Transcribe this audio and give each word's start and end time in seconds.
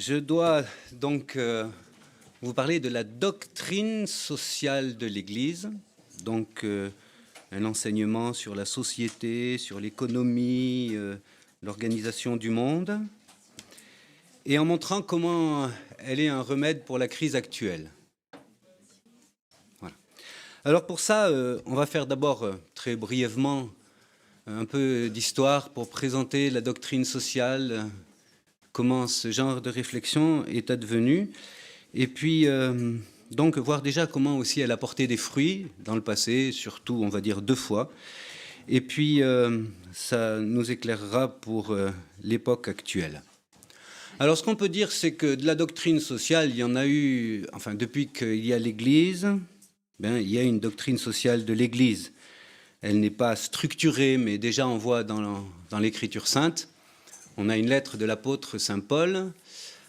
je 0.00 0.14
dois 0.14 0.64
donc 0.92 1.36
euh, 1.36 1.68
vous 2.40 2.54
parler 2.54 2.80
de 2.80 2.88
la 2.88 3.04
doctrine 3.04 4.06
sociale 4.06 4.96
de 4.96 5.06
l'Église, 5.06 5.68
donc 6.24 6.64
euh, 6.64 6.88
un 7.52 7.66
enseignement 7.66 8.32
sur 8.32 8.54
la 8.54 8.64
société, 8.64 9.58
sur 9.58 9.78
l'économie, 9.78 10.92
euh, 10.94 11.16
l'organisation 11.62 12.38
du 12.38 12.48
monde, 12.48 12.98
et 14.46 14.58
en 14.58 14.64
montrant 14.64 15.02
comment 15.02 15.70
elle 15.98 16.18
est 16.18 16.28
un 16.28 16.40
remède 16.40 16.82
pour 16.86 16.96
la 16.96 17.06
crise 17.06 17.36
actuelle. 17.36 17.90
Alors 20.64 20.86
pour 20.86 21.00
ça, 21.00 21.30
on 21.66 21.74
va 21.74 21.86
faire 21.86 22.06
d'abord 22.06 22.50
très 22.74 22.96
brièvement 22.96 23.68
un 24.46 24.64
peu 24.64 25.10
d'histoire 25.10 25.70
pour 25.70 25.88
présenter 25.88 26.50
la 26.50 26.60
doctrine 26.60 27.04
sociale, 27.06 27.86
comment 28.72 29.06
ce 29.06 29.30
genre 29.30 29.60
de 29.60 29.70
réflexion 29.70 30.44
est 30.46 30.70
advenu, 30.70 31.30
et 31.94 32.06
puis 32.06 32.46
euh, 32.46 32.94
donc 33.30 33.58
voir 33.58 33.82
déjà 33.82 34.06
comment 34.06 34.38
aussi 34.38 34.60
elle 34.60 34.70
a 34.70 34.76
porté 34.76 35.06
des 35.06 35.16
fruits 35.16 35.66
dans 35.84 35.94
le 35.94 36.00
passé, 36.00 36.52
surtout 36.52 37.00
on 37.02 37.08
va 37.08 37.20
dire 37.20 37.42
deux 37.42 37.54
fois, 37.54 37.92
et 38.68 38.80
puis 38.80 39.22
euh, 39.22 39.62
ça 39.92 40.38
nous 40.38 40.70
éclairera 40.70 41.40
pour 41.40 41.70
euh, 41.70 41.90
l'époque 42.22 42.68
actuelle. 42.68 43.22
Alors 44.18 44.36
ce 44.36 44.42
qu'on 44.42 44.56
peut 44.56 44.68
dire, 44.68 44.92
c'est 44.92 45.14
que 45.14 45.34
de 45.34 45.46
la 45.46 45.54
doctrine 45.54 45.98
sociale, 45.98 46.50
il 46.50 46.56
y 46.56 46.62
en 46.62 46.76
a 46.76 46.86
eu, 46.86 47.46
enfin 47.52 47.74
depuis 47.74 48.08
qu'il 48.08 48.44
y 48.44 48.52
a 48.52 48.58
l'Église, 48.58 49.26
ben, 49.98 50.18
il 50.18 50.30
y 50.30 50.38
a 50.38 50.42
une 50.42 50.60
doctrine 50.60 50.98
sociale 50.98 51.44
de 51.44 51.52
l'Église. 51.52 52.12
Elle 52.82 53.00
n'est 53.00 53.10
pas 53.10 53.36
structurée, 53.36 54.16
mais 54.16 54.38
déjà 54.38 54.66
on 54.66 54.78
voit 54.78 55.04
dans 55.04 55.78
l'Écriture 55.78 56.26
sainte 56.26 56.68
on 57.40 57.48
a 57.48 57.56
une 57.56 57.68
lettre 57.68 57.96
de 57.96 58.04
l'apôtre 58.04 58.58
Saint 58.58 58.80
Paul 58.80 59.32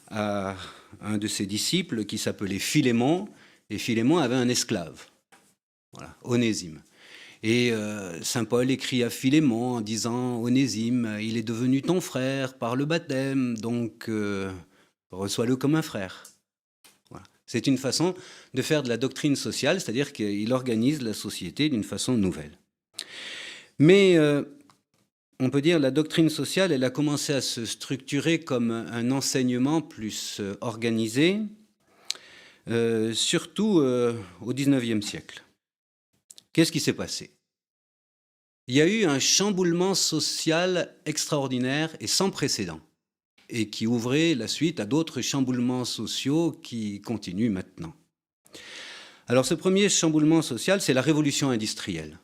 à 0.10 0.56
un 1.02 1.18
de 1.18 1.28
ses 1.28 1.46
disciples 1.46 2.06
qui 2.06 2.18
s'appelait 2.18 2.60
Philémon, 2.60 3.28
et 3.70 3.78
Philémon 3.78 4.20
avait 4.20 4.36
un 4.36 4.48
esclave, 4.48 5.06
voilà, 5.92 6.16
Onésime. 6.24 6.82
Et 7.44 7.72
euh, 7.74 8.22
Saint 8.22 8.46
Paul 8.46 8.72
écrit 8.72 9.04
à 9.04 9.10
Philémon 9.10 9.76
en 9.76 9.82
disant 9.82 10.42
Onésime, 10.42 11.18
il 11.22 11.38
est 11.38 11.44
devenu 11.44 11.82
ton 11.82 12.00
frère 12.00 12.54
par 12.54 12.76
le 12.76 12.86
baptême, 12.86 13.58
donc 13.58 14.08
euh, 14.08 14.52
reçois-le 15.12 15.56
comme 15.58 15.76
un 15.76 15.82
frère. 15.82 16.24
C'est 17.46 17.68
une 17.68 17.78
façon 17.78 18.16
de 18.54 18.62
faire 18.62 18.82
de 18.82 18.88
la 18.88 18.96
doctrine 18.96 19.36
sociale, 19.36 19.82
c'est-à-dire 19.82 20.14
qu'il 20.14 20.54
organise 20.54 21.02
la 21.02 21.14
société 21.14 21.68
d'une 21.68 21.84
façon 21.84 22.14
nouvelle. 22.14 22.58
Mais 23.78 24.16
euh, 24.16 24.44
on 25.42 25.50
peut 25.50 25.62
dire 25.62 25.80
la 25.80 25.90
doctrine 25.90 26.30
sociale, 26.30 26.72
elle 26.72 26.84
a 26.84 26.92
commencé 26.92 27.34
à 27.34 27.42
se 27.42 27.66
structurer 27.66 28.40
comme 28.40 28.70
un 28.70 29.10
enseignement 29.10 29.82
plus 29.82 30.38
euh, 30.40 30.56
organisé, 30.62 31.40
euh, 32.70 33.12
surtout 33.14 33.80
euh, 33.80 34.14
au 34.42 34.54
XIXe 34.54 35.04
siècle. 35.04 35.44
Qu'est-ce 36.54 36.72
qui 36.72 36.80
s'est 36.80 36.94
passé? 36.94 37.32
Il 38.68 38.76
y 38.76 38.82
a 38.82 38.88
eu 38.88 39.06
un 39.06 39.18
chamboulement 39.18 39.96
social 39.96 40.96
extraordinaire 41.08 41.90
et 42.00 42.08
sans 42.08 42.30
précédent, 42.30 42.80
et 43.50 43.70
qui 43.70 43.88
ouvrait 43.88 44.36
la 44.36 44.48
suite 44.48 44.80
à 44.80 44.86
d'autres 44.86 45.22
chamboulements 45.22 45.86
sociaux 45.86 46.52
qui 46.52 47.02
continuent 47.02 47.50
maintenant. 47.50 47.96
Alors 49.28 49.46
ce 49.46 49.56
premier 49.56 49.90
chamboulement 49.90 50.44
social, 50.44 50.82
c'est 50.82 50.94
la 50.94 51.02
révolution 51.02 51.50
industrielle 51.50 52.20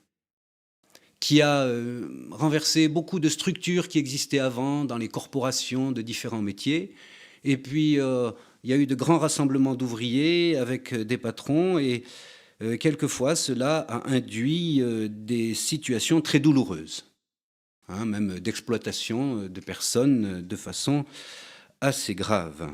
qui 1.27 1.41
a 1.41 1.63
euh, 1.63 2.07
renversé 2.31 2.87
beaucoup 2.87 3.19
de 3.19 3.27
structures 3.27 3.89
qui 3.89 3.99
existaient 3.99 4.39
avant 4.39 4.85
dans 4.85 4.97
les 4.97 5.09
corporations 5.09 5.91
de 5.91 6.01
différents 6.01 6.41
métiers. 6.41 6.95
Et 7.43 7.57
puis, 7.57 7.99
euh, 7.99 8.31
il 8.63 8.69
y 8.69 8.73
a 8.73 8.77
eu 8.77 8.87
de 8.87 8.95
grands 8.95 9.17
rassemblements 9.17 9.75
d'ouvriers 9.75 10.55
avec 10.55 10.93
euh, 10.93 11.03
des 11.03 11.17
patrons 11.17 11.79
et 11.79 12.05
quelquefois 12.79 13.35
cela 13.35 13.79
a 13.89 14.09
induit 14.09 14.81
des 15.09 15.53
situations 15.53 16.21
très 16.21 16.39
douloureuses, 16.39 17.05
hein, 17.89 18.05
même 18.05 18.39
d'exploitation 18.39 19.47
de 19.47 19.59
personnes 19.59 20.41
de 20.41 20.55
façon 20.55 21.05
assez 21.81 22.15
grave. 22.15 22.71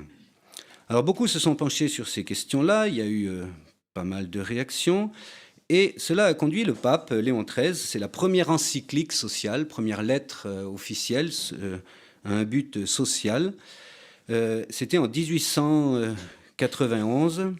Alors 0.88 1.04
beaucoup 1.04 1.28
se 1.28 1.38
sont 1.38 1.56
penchés 1.56 1.90
sur 1.90 2.08
ces 2.08 2.24
questions-là, 2.24 2.88
il 2.88 2.96
y 2.96 3.02
a 3.02 3.08
eu 3.08 3.30
pas 3.94 4.06
mal 4.06 4.30
de 4.30 4.40
réactions. 4.40 5.12
Et 5.74 5.96
cela 5.98 6.26
a 6.26 6.34
conduit 6.36 6.64
le 6.66 6.76
pape 6.76 7.10
Léon 7.10 7.42
XIII, 7.42 7.74
c'est 7.74 7.98
la 7.98 8.08
première 8.08 8.52
encyclique 8.52 9.12
sociale, 9.12 9.68
première 9.68 10.04
lettre 10.04 10.44
euh, 10.46 10.66
officielle 10.66 11.32
euh, 11.54 11.80
à 12.24 12.34
un 12.34 12.44
but 12.44 12.86
social. 12.86 13.56
Euh, 14.30 14.66
c'était 14.70 15.00
en 15.00 15.08
1891. 15.08 17.56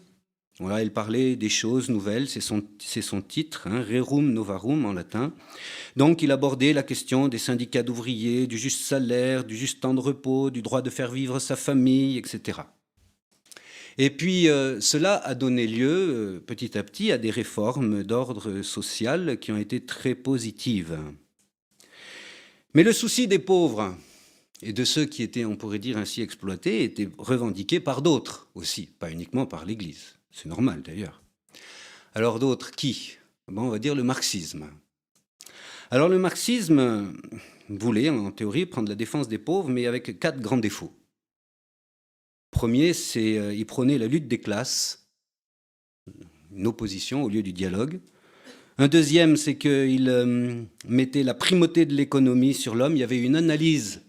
Voilà, 0.60 0.84
elle 0.84 0.94
parlait 0.94 1.36
des 1.36 1.50
choses 1.50 1.90
nouvelles, 1.90 2.30
c'est 2.30 2.40
son, 2.40 2.62
son, 2.78 3.24
titre, 3.24 3.66
hein, 3.66 3.82
Rerum 3.82 4.32
Novarum 4.32 4.86
en 4.86 4.94
latin. 4.94 5.34
Donc 5.96 6.22
il 6.22 6.32
abordait 6.32 6.74
la 6.74 6.84
question 6.84 7.28
des 7.28 7.40
syndicats 7.40 7.82
d'ouvriers, 7.82 8.46
du 8.46 8.60
juste 8.60 8.84
salaire, 8.84 9.44
du 9.44 9.58
juste 9.58 9.80
temps 9.80 9.96
de 9.96 10.00
repos, 10.00 10.52
du 10.52 10.62
droit 10.62 10.84
de 10.84 10.92
faire 10.92 11.12
vivre 11.12 11.40
sa 11.40 11.56
famille, 11.56 12.20
etc. 12.20 12.60
Et 13.98 14.10
puis 14.10 14.50
euh, 14.50 14.82
cela 14.82 15.16
a 15.16 15.36
donné 15.36 15.68
lieu 15.68 15.90
euh, 15.90 16.40
petit 16.40 16.78
à 16.78 16.84
petit 16.84 17.12
à 17.12 17.18
des 17.18 17.30
réformes 17.30 18.04
d'ordre 18.04 18.62
social 18.62 19.38
qui 19.40 19.52
ont 19.52 19.58
été 19.58 19.82
très 19.82 20.16
positives. 20.16 20.98
Mais 22.74 22.84
le 22.84 22.94
souci 22.94 23.28
des 23.28 23.40
pauvres 23.40 23.96
et 24.64 24.74
de 24.74 24.84
ceux 24.84 25.06
qui 25.06 25.22
étaient, 25.22 25.46
on 25.46 25.56
pourrait 25.56 25.80
dire 25.80 25.98
ainsi, 25.98 26.22
exploités, 26.22 26.84
était 26.84 27.10
revendiqué 27.18 27.80
par 27.80 28.02
d'autres 28.02 28.48
aussi, 28.56 28.88
pas 28.88 29.12
uniquement 29.12 29.46
par 29.46 29.66
l'Église. 29.66 30.16
C'est 30.32 30.48
normal 30.48 30.82
d'ailleurs. 30.82 31.22
Alors 32.16 32.40
d'autres 32.40 32.72
qui? 32.72 33.18
On 33.48 33.70
va 33.70 33.80
dire 33.80 33.94
le 33.94 34.04
marxisme. 34.04 34.68
Alors 35.92 36.10
le 36.10 36.18
marxisme 36.18 37.14
voulait, 37.70 38.10
en 38.10 38.32
théorie, 38.32 38.66
prendre 38.66 38.90
la 38.90 38.96
défense 38.96 39.28
des 39.28 39.38
pauvres, 39.38 39.70
mais 39.70 39.86
avec 39.86 40.20
quatre 40.20 40.40
grands 40.40 40.58
défauts. 40.58 40.94
Premier, 42.54 42.94
c'est 42.94 43.38
euh, 43.38 43.54
il 43.54 43.66
prônait 43.66 43.98
la 43.98 44.08
lutte 44.08 44.30
des 44.30 44.40
classes, 44.40 45.10
une 46.56 46.68
opposition 46.68 47.24
au 47.24 47.30
lieu 47.30 47.44
du 47.44 47.52
dialogue. 47.52 48.00
Un 48.78 48.88
deuxième, 48.88 49.36
c'est 49.36 49.58
qu'il 49.58 50.08
euh, 50.08 50.64
mettait 50.88 51.24
la 51.24 51.34
primauté 51.34 51.86
de 51.86 51.94
l'économie 51.94 52.54
sur 52.54 52.76
l'homme. 52.76 52.96
Il 52.96 53.00
y 53.00 53.04
avait 53.04 53.22
une 53.22 53.36
analyse 53.36 54.04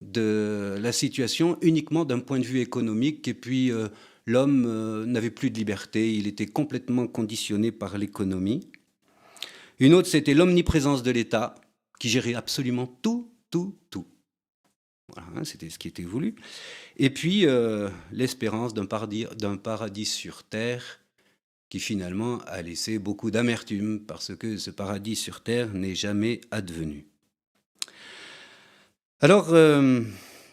de 0.00 0.76
la 0.80 0.92
situation 0.92 1.56
uniquement 1.62 2.04
d'un 2.04 2.18
point 2.18 2.40
de 2.40 2.44
vue 2.44 2.60
économique. 2.60 3.28
Et 3.28 3.34
puis, 3.34 3.70
euh, 3.70 3.88
l'homme 4.26 5.04
n'avait 5.04 5.30
plus 5.30 5.50
de 5.50 5.58
liberté. 5.58 6.12
Il 6.12 6.26
était 6.26 6.46
complètement 6.46 7.06
conditionné 7.06 7.70
par 7.70 7.96
l'économie. 7.96 8.68
Une 9.78 9.94
autre, 9.94 10.08
c'était 10.08 10.34
l'omniprésence 10.34 11.02
de 11.02 11.10
l'État, 11.10 11.54
qui 11.98 12.08
gérait 12.08 12.34
absolument 12.34 12.86
tout, 12.86 13.30
tout, 13.50 13.78
tout. 13.90 14.06
Hein, 15.16 15.44
c'était 15.44 15.70
ce 15.70 15.78
qui 15.78 15.88
était 15.88 16.02
voulu. 16.02 16.34
Et 16.96 17.10
puis 17.10 17.46
euh, 17.46 17.90
l'espérance 18.10 18.74
d'un 18.74 18.86
paradis, 18.86 20.06
sur 20.06 20.44
terre 20.44 21.00
qui 21.68 21.78
finalement 21.78 22.38
a 22.46 22.62
laissé 22.62 22.98
beaucoup 22.98 23.30
d'amertume 23.30 24.00
parce 24.00 24.34
que 24.34 24.56
ce 24.56 24.70
paradis 24.70 25.16
sur 25.16 25.42
terre 25.42 25.72
n'est 25.72 25.94
jamais 25.94 26.40
advenu. 26.50 27.06
Alors, 29.20 29.52
euh, 29.52 30.02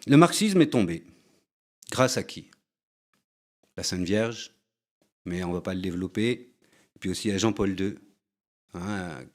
le 0.07 0.17
marxisme 0.17 0.61
est 0.61 0.69
tombé. 0.69 1.03
Grâce 1.91 2.17
à 2.17 2.23
qui? 2.23 2.49
La 3.77 3.83
Sainte 3.83 4.05
Vierge, 4.05 4.51
mais 5.25 5.43
on 5.43 5.49
ne 5.49 5.53
va 5.53 5.61
pas 5.61 5.73
le 5.73 5.81
développer. 5.81 6.53
Puis 6.99 7.09
aussi 7.09 7.31
à 7.31 7.37
Jean-Paul 7.37 7.79
II, 7.79 7.95
hein, 8.73 9.25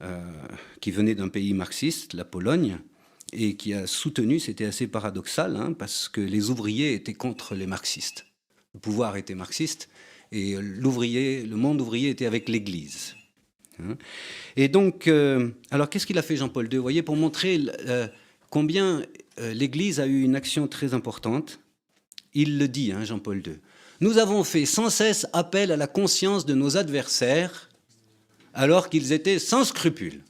euh, 0.00 0.32
qui 0.80 0.90
venait 0.90 1.14
d'un 1.14 1.28
pays 1.28 1.52
marxiste, 1.54 2.14
la 2.14 2.24
Pologne, 2.24 2.78
et 3.32 3.56
qui 3.56 3.74
a 3.74 3.86
soutenu, 3.86 4.38
c'était 4.40 4.64
assez 4.64 4.86
paradoxal, 4.86 5.56
hein, 5.56 5.72
parce 5.72 6.08
que 6.08 6.20
les 6.20 6.50
ouvriers 6.50 6.94
étaient 6.94 7.14
contre 7.14 7.54
les 7.54 7.66
marxistes. 7.66 8.26
Le 8.74 8.80
pouvoir 8.80 9.16
était 9.16 9.34
marxiste 9.34 9.88
et 10.32 10.56
l'ouvrier, 10.60 11.42
le 11.42 11.56
monde 11.56 11.80
ouvrier 11.80 12.10
était 12.10 12.26
avec 12.26 12.48
l'Église. 12.48 13.16
Hein. 13.80 13.96
Et 14.56 14.68
donc, 14.68 15.08
euh, 15.08 15.50
alors 15.70 15.88
qu'est-ce 15.88 16.06
qu'il 16.06 16.18
a 16.18 16.22
fait 16.22 16.36
Jean-Paul 16.36 16.68
II? 16.70 16.76
Vous 16.76 16.82
voyez, 16.82 17.02
pour 17.02 17.16
montrer 17.16 17.60
euh, 17.86 18.08
combien 18.50 19.02
euh, 19.38 19.54
l'Église 19.54 20.00
a 20.00 20.06
eu 20.06 20.22
une 20.22 20.36
action 20.36 20.66
très 20.66 20.94
importante, 20.94 21.60
il 22.34 22.58
le 22.58 22.68
dit, 22.68 22.92
hein, 22.92 23.04
Jean-Paul 23.04 23.42
II. 23.46 23.54
Nous 24.00 24.18
avons 24.18 24.44
fait 24.44 24.64
sans 24.64 24.90
cesse 24.90 25.26
appel 25.32 25.72
à 25.72 25.76
la 25.76 25.86
conscience 25.86 26.46
de 26.46 26.54
nos 26.54 26.76
adversaires 26.76 27.68
alors 28.54 28.90
qu'ils 28.90 29.12
étaient 29.12 29.38
sans 29.38 29.64
scrupules 29.64 30.22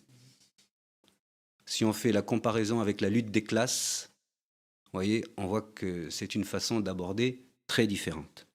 si 1.68 1.84
on 1.84 1.92
fait 1.92 2.12
la 2.12 2.22
comparaison 2.22 2.80
avec 2.80 3.02
la 3.02 3.10
lutte 3.10 3.30
des 3.30 3.44
classes, 3.44 4.10
voyez, 4.94 5.22
on 5.36 5.46
voit 5.46 5.60
que 5.60 6.08
c'est 6.08 6.34
une 6.34 6.44
façon 6.44 6.80
d'aborder 6.80 7.44
très 7.66 7.86
différente. 7.86 8.46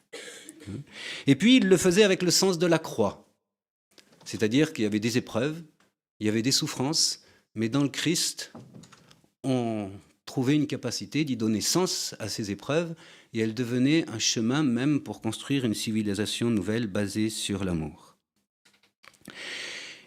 Et 1.27 1.35
puis, 1.35 1.57
il 1.57 1.67
le 1.67 1.77
faisait 1.77 2.03
avec 2.03 2.23
le 2.23 2.31
sens 2.31 2.57
de 2.57 2.65
la 2.65 2.79
croix. 2.79 3.27
C'est-à-dire 4.25 4.73
qu'il 4.73 4.83
y 4.83 4.87
avait 4.87 4.99
des 4.99 5.19
épreuves, 5.19 5.61
il 6.19 6.25
y 6.25 6.29
avait 6.29 6.41
des 6.41 6.51
souffrances, 6.51 7.23
mais 7.53 7.69
dans 7.69 7.83
le 7.83 7.89
Christ, 7.89 8.51
on 9.43 9.91
trouver 10.25 10.55
une 10.55 10.67
capacité 10.67 11.23
d'y 11.23 11.37
donner 11.37 11.61
sens 11.61 12.15
à 12.17 12.29
ces 12.29 12.49
épreuves, 12.49 12.95
et 13.33 13.39
elles 13.41 13.53
devenaient 13.53 14.09
un 14.09 14.19
chemin 14.19 14.63
même 14.63 15.01
pour 15.01 15.21
construire 15.21 15.65
une 15.65 15.75
civilisation 15.75 16.49
nouvelle 16.49 16.87
basée 16.87 17.29
sur 17.29 17.63
l'amour. 17.63 18.15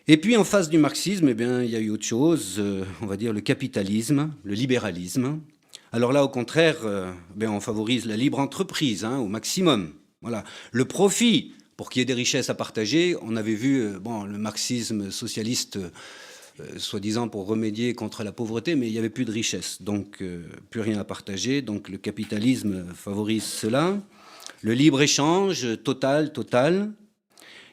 Et 0.09 0.19
puis 0.19 0.37
en 0.37 0.45
face 0.45 0.69
du 0.69 0.79
marxisme, 0.79 1.29
eh 1.31 1.35
bien, 1.35 1.65
il 1.65 1.71
y 1.71 1.75
a 1.75 1.81
eu 1.81 1.91
autre 1.91 2.05
chose, 2.05 2.57
euh, 2.59 2.85
on 3.03 3.07
va 3.07 3.17
dire 3.17 3.33
le 3.33 3.41
capitalisme, 3.41 4.31
le 4.45 4.55
libéralisme. 4.55 5.41
Alors 5.91 6.13
là, 6.13 6.23
au 6.23 6.29
contraire, 6.29 6.77
euh, 6.85 7.13
ben, 7.35 7.51
on 7.51 7.59
favorise 7.59 8.07
la 8.07 8.17
libre 8.17 8.39
entreprise 8.39 9.05
hein, 9.05 9.19
au 9.19 9.27
maximum. 9.27 9.93
Voilà. 10.23 10.45
Le 10.71 10.85
profit, 10.85 11.55
pour 11.77 11.91
qu'il 11.91 12.01
y 12.01 12.03
ait 12.03 12.07
des 12.07 12.15
richesses 12.15 12.51
à 12.51 12.55
partager, 12.55 13.17
on 13.21 13.35
avait 13.35 13.57
vu 13.57 13.81
euh, 13.81 13.99
bon, 13.99 14.23
le 14.23 14.39
marxisme 14.39 15.11
socialiste, 15.11 15.81
soi-disant 16.79 17.29
pour 17.29 17.47
remédier 17.47 17.93
contre 17.95 18.23
la 18.23 18.31
pauvreté, 18.31 18.77
mais 18.77 18.87
il 18.87 18.93
n'y 18.93 18.99
avait 18.99 19.11
plus 19.11 19.25
de 19.25 19.33
richesse, 19.33 19.83
donc 19.83 20.25
plus 20.71 20.81
rien 20.81 20.99
à 20.99 21.05
partager. 21.05 21.61
Donc 21.61 21.91
le 21.91 21.99
capitalisme 21.99 22.87
favorise 22.95 23.45
cela. 23.45 23.99
Le 24.63 24.73
libre-échange 24.73 25.83
total, 25.83 26.33
total. 26.33 26.93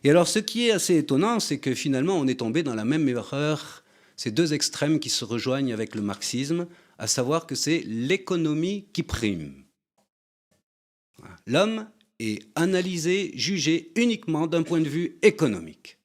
Et 0.04 0.10
alors, 0.10 0.28
ce 0.28 0.40
qui 0.40 0.68
est 0.68 0.72
assez 0.72 0.98
étonnant, 0.98 1.40
c'est 1.40 1.60
que 1.60 1.74
finalement, 1.74 2.18
on 2.18 2.28
est 2.28 2.40
tombé 2.40 2.62
dans 2.62 2.76
la 2.76 2.84
même 2.84 3.08
erreur, 3.08 3.84
ces 4.18 4.32
deux 4.32 4.54
extrêmes 4.54 5.00
qui 5.00 5.10
se 5.10 5.24
rejoignent 5.24 5.74
avec 5.74 5.96
le 5.96 6.02
marxisme, 6.02 6.68
à 6.98 7.08
savoir 7.08 7.48
que 7.48 7.56
c'est 7.56 7.84
l'économie 7.86 8.88
qui 8.94 9.04
prime. 9.04 9.64
L'homme 11.48 11.88
est 12.20 12.44
analysé, 12.56 13.32
jugé 13.36 13.92
uniquement 13.96 14.48
d'un 14.48 14.64
point 14.64 14.82
de 14.82 14.90
vue 14.90 15.18
économique. 15.22 15.98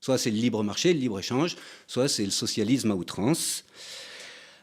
Soit 0.00 0.18
c'est 0.18 0.30
le 0.30 0.36
libre 0.36 0.62
marché, 0.62 0.92
le 0.92 1.00
libre-échange, 1.00 1.56
soit 1.86 2.08
c'est 2.08 2.24
le 2.24 2.30
socialisme 2.30 2.90
à 2.90 2.94
outrance. 2.94 3.64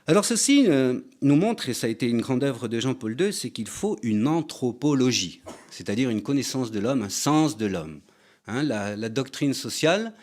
Alors 0.07 0.25
ceci 0.25 0.66
euh, 0.68 1.00
nous 1.22 1.36
montre, 1.36 1.69
et 1.69 1.74
ça 1.74 1.88
a 1.88 1.89
été 1.89 2.07
une 2.07 2.22
grande 2.22 2.44
œuvre 2.44 2.68
de 2.68 2.80
Jean-Paul 2.80 3.19
II, 3.19 3.33
c'est 3.33 3.50
qu'il 3.50 3.68
faut 3.68 3.98
une 4.04 4.28
anthropologie, 4.28 5.42
c'est-à-dire 5.69 6.10
une 6.10 6.22
connaissance 6.22 6.72
de 6.72 6.80
l'homme, 6.80 7.01
un 7.04 7.10
sens 7.10 7.57
de 7.57 7.66
l'homme. 7.66 8.01
Hein, 8.47 8.63
la, 8.63 9.09
doctrine 9.09 9.53
sociale, 9.53 10.13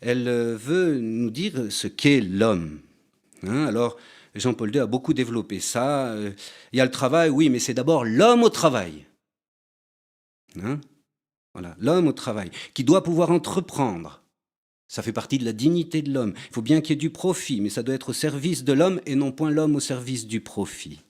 elle 0.00 0.26
euh, 0.28 0.56
veut 0.56 0.98
nous 0.98 1.30
dire 1.30 1.70
ce 1.70 1.86
qu'est 1.86 2.20
l'homme. 2.20 2.80
Hein. 3.46 3.66
alors, 3.66 3.96
Jean-Paul 4.34 4.74
II 4.74 4.80
a 4.80 4.86
beaucoup 4.86 5.14
développé 5.14 5.60
ça. 5.60 6.08
Euh, 6.08 6.32
il 6.72 6.78
y 6.78 6.80
a 6.80 6.84
le 6.84 6.90
travail, 6.90 7.30
oui, 7.30 7.48
mais 7.48 7.58
c'est 7.58 7.74
d'abord 7.74 8.04
l'homme 8.04 8.42
au 8.42 8.48
travail. 8.48 9.06
Hein. 10.60 10.80
voilà, 11.54 11.76
l'homme 11.78 12.08
au 12.08 12.12
travail, 12.12 12.50
qui 12.74 12.82
doit 12.82 13.04
pouvoir 13.04 13.30
entreprendre. 13.30 14.22
Ça 14.88 15.02
fait 15.02 15.12
partie 15.12 15.38
de 15.38 15.44
la 15.44 15.52
dignité 15.52 16.02
de 16.02 16.12
l'homme. 16.12 16.34
Il 16.48 16.54
faut 16.54 16.62
bien 16.62 16.80
qu'il 16.80 16.90
y 16.90 16.92
ait 16.94 16.96
du 16.96 17.10
profit, 17.10 17.60
mais 17.60 17.70
ça 17.70 17.84
doit 17.84 17.94
être 17.94 18.08
au 18.08 18.12
service 18.12 18.64
de 18.64 18.72
l'homme 18.72 19.00
et 19.06 19.14
non 19.14 19.30
point 19.30 19.50
l'homme 19.50 19.76
au 19.76 19.80
service 19.80 20.26
du 20.26 20.40
profit. 20.40 21.00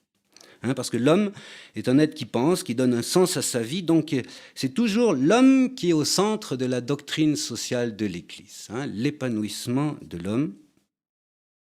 Hein, 0.63 0.75
parce 0.75 0.91
que 0.91 0.99
l'homme 0.99 1.33
est 1.75 1.89
un 1.89 1.99
être 1.99 2.15
qui 2.15 2.27
pense, 2.27 2.63
qui 2.63 2.75
donne 2.75 2.93
un 2.93 3.03
sens 3.03 3.39
à 3.39 3.43
sa 3.43 3.61
vie, 3.61 3.83
donc 3.83 4.15
c'est 4.55 4.75
toujours 4.75 5.15
l'homme 5.15 5.75
qui 5.75 5.91
est 5.91 5.95
au 5.95 6.05
centre 6.05 6.55
de 6.55 6.67
la 6.67 6.83
doctrine 6.83 7.35
sociale 7.35 7.97
de 7.97 8.05
l'Église, 8.05 8.67
hein, 8.69 8.87
l'épanouissement 8.87 9.97
de 10.03 10.19
l'homme, 10.19 10.55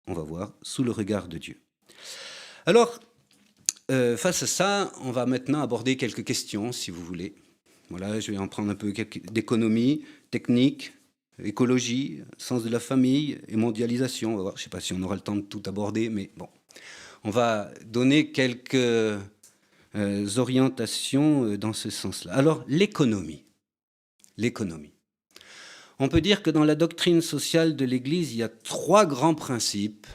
on 0.06 0.14
va 0.14 0.23
voir, 0.23 0.55
sous 0.62 0.85
le 0.85 0.90
regard 0.90 1.29
de 1.29 1.37
Dieu. 1.37 1.61
Alors, 2.64 2.99
euh, 3.90 4.17
face 4.17 4.43
à 4.43 4.46
ça, 4.46 4.93
on 5.02 5.11
va 5.11 5.26
maintenant 5.26 5.61
aborder 5.61 5.96
quelques 5.99 6.25
questions, 6.25 6.73
si 6.73 6.91
vous 6.91 7.05
voulez. 7.05 7.34
Voilà, 7.91 8.20
je 8.20 8.31
vais 8.31 8.38
en 8.38 8.49
prendre 8.49 8.70
un 8.70 8.75
peu 8.75 8.93
d'économie, 8.93 10.05
technique, 10.31 10.93
écologie, 11.43 12.20
sens 12.38 12.62
de 12.62 12.69
la 12.70 12.81
famille 12.81 13.38
et 13.49 13.56
mondialisation. 13.56 14.46
Je 14.49 14.52
ne 14.52 14.58
sais 14.58 14.70
pas 14.70 14.81
si 14.81 14.94
on 14.94 15.02
aura 15.02 15.14
le 15.14 15.20
temps 15.20 15.37
de 15.37 15.43
tout 15.43 15.62
aborder, 15.67 16.08
mais 16.08 16.31
bon 16.37 16.49
on 17.29 17.31
va 17.31 17.71
donner 17.85 18.33
quelques 18.33 18.75
euh, 18.75 19.19
orientations 20.39 21.45
euh, 21.45 21.59
dans 21.59 21.75
ce 21.75 21.91
sens-là. 21.91 22.33
Alors, 22.33 22.65
l'économie. 22.69 23.45
L'économie. 24.39 24.95
On 25.99 26.09
peut 26.09 26.23
dire 26.23 26.43
que 26.43 26.49
dans 26.49 26.65
la 26.65 26.75
doctrine 26.75 27.21
sociale 27.21 27.77
de 27.77 27.85
l'Église, 27.85 28.33
il 28.33 28.39
y 28.39 28.43
a 28.43 28.49
trois 28.49 29.05
grands 29.05 29.35
principes 29.35 30.07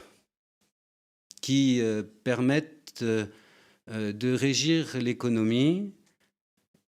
qui 1.40 1.80
euh, 1.80 2.02
permettent 2.24 3.04
de 3.04 4.34
régir 4.34 4.96
l'économie 4.98 5.92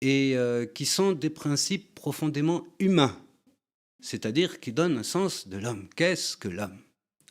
et 0.01 0.37
qui 0.75 0.85
sont 0.85 1.13
des 1.13 1.31
principes 1.31 1.95
profondément 1.95 2.67
humains, 2.79 3.17
c'est-à-dire 4.01 4.61
qui 4.61 4.73
donnent 4.73 4.99
un 4.99 5.03
sens 5.03 5.49
de 5.49 5.57
l'homme. 5.57 5.89
Qu'est-ce 5.97 6.37
que 6.37 6.49
l'homme? 6.49 6.79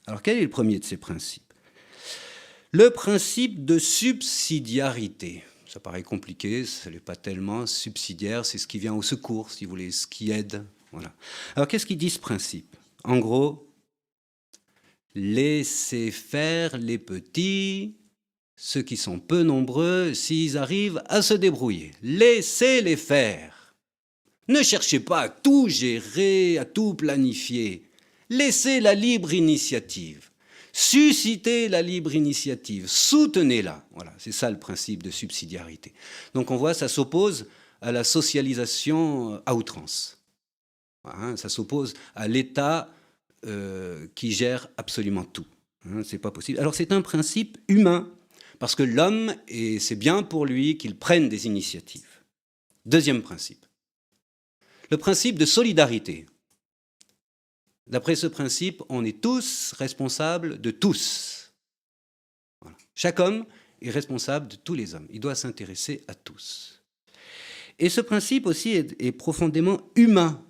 Alors 0.07 0.23
quel 0.23 0.37
est 0.37 0.43
le 0.43 0.49
premier 0.49 0.79
de 0.79 0.85
ces 0.85 0.97
principes? 0.97 1.52
Le 2.73 2.89
principe 2.89 3.65
de 3.65 3.77
subsidiarité. 3.77 5.43
Ça 5.67 5.79
paraît 5.79 6.03
compliqué, 6.03 6.65
ce 6.65 6.89
n'est 6.89 6.99
pas 6.99 7.15
tellement 7.15 7.67
subsidiaire, 7.67 8.45
c'est 8.45 8.57
ce 8.57 8.67
qui 8.67 8.79
vient 8.79 8.95
au 8.95 9.03
secours, 9.03 9.51
si 9.51 9.65
vous 9.65 9.69
voulez, 9.69 9.91
ce 9.91 10.07
qui 10.07 10.31
aide. 10.31 10.65
Voilà. 10.91 11.13
Alors 11.55 11.67
qu'est-ce 11.67 11.85
qu'il 11.85 11.99
dit 11.99 12.09
ce 12.09 12.19
principe? 12.19 12.75
En 13.03 13.19
gros, 13.19 13.67
laissez 15.13 16.09
faire 16.09 16.77
les 16.77 16.97
petits, 16.97 17.95
ceux 18.55 18.81
qui 18.81 18.97
sont 18.97 19.19
peu 19.19 19.43
nombreux, 19.43 20.15
s'ils 20.15 20.57
arrivent 20.57 21.01
à 21.05 21.21
se 21.21 21.35
débrouiller. 21.35 21.91
Laissez-les 22.01 22.97
faire. 22.97 23.75
Ne 24.47 24.63
cherchez 24.63 24.99
pas 24.99 25.21
à 25.21 25.29
tout 25.29 25.69
gérer, 25.69 26.57
à 26.57 26.65
tout 26.65 26.95
planifier. 26.95 27.89
Laissez 28.29 28.79
la 28.79 28.95
libre 28.95 29.31
initiative. 29.31 30.31
Suscitez 30.75 31.69
la 31.69 31.83
libre 31.83 32.15
initiative, 32.15 32.87
soutenez-la. 32.87 33.85
Voilà, 33.93 34.11
c'est 34.17 34.31
ça 34.31 34.49
le 34.49 34.57
principe 34.57 35.03
de 35.03 35.11
subsidiarité. 35.11 35.93
Donc 36.33 36.49
on 36.49 36.57
voit, 36.57 36.73
ça 36.73 36.87
s'oppose 36.87 37.45
à 37.79 37.91
la 37.91 38.03
socialisation 38.03 39.39
à 39.45 39.53
outrance. 39.53 40.17
Hein, 41.05 41.37
ça 41.37 41.47
s'oppose 41.47 41.93
à 42.15 42.27
l'État 42.27 42.89
euh, 43.45 44.07
qui 44.15 44.31
gère 44.31 44.67
absolument 44.77 45.25
tout. 45.25 45.45
Hein, 45.85 46.01
c'est 46.03 46.17
pas 46.17 46.31
possible. 46.31 46.59
Alors 46.59 46.73
c'est 46.73 46.91
un 46.91 47.01
principe 47.01 47.59
humain, 47.67 48.09
parce 48.57 48.73
que 48.73 48.83
l'homme, 48.83 49.35
et 49.47 49.77
c'est 49.79 49.95
bien 49.95 50.23
pour 50.23 50.47
lui 50.47 50.77
qu'il 50.77 50.95
prenne 50.95 51.29
des 51.29 51.45
initiatives. 51.45 52.07
Deuxième 52.87 53.21
principe. 53.21 53.65
Le 54.89 54.97
principe 54.97 55.37
de 55.37 55.45
solidarité. 55.45 56.25
D'après 57.87 58.15
ce 58.15 58.27
principe, 58.27 58.81
on 58.89 59.03
est 59.03 59.21
tous 59.21 59.73
responsables 59.77 60.61
de 60.61 60.71
tous. 60.71 61.53
Chaque 62.95 63.19
homme 63.19 63.45
est 63.81 63.89
responsable 63.89 64.47
de 64.47 64.55
tous 64.55 64.73
les 64.73 64.95
hommes. 64.95 65.07
Il 65.09 65.19
doit 65.19 65.35
s'intéresser 65.35 66.03
à 66.07 66.15
tous. 66.15 66.81
Et 67.79 67.89
ce 67.89 68.01
principe 68.01 68.45
aussi 68.45 68.71
est, 68.71 69.11
profondément 69.11 69.81
humain. 69.95 70.45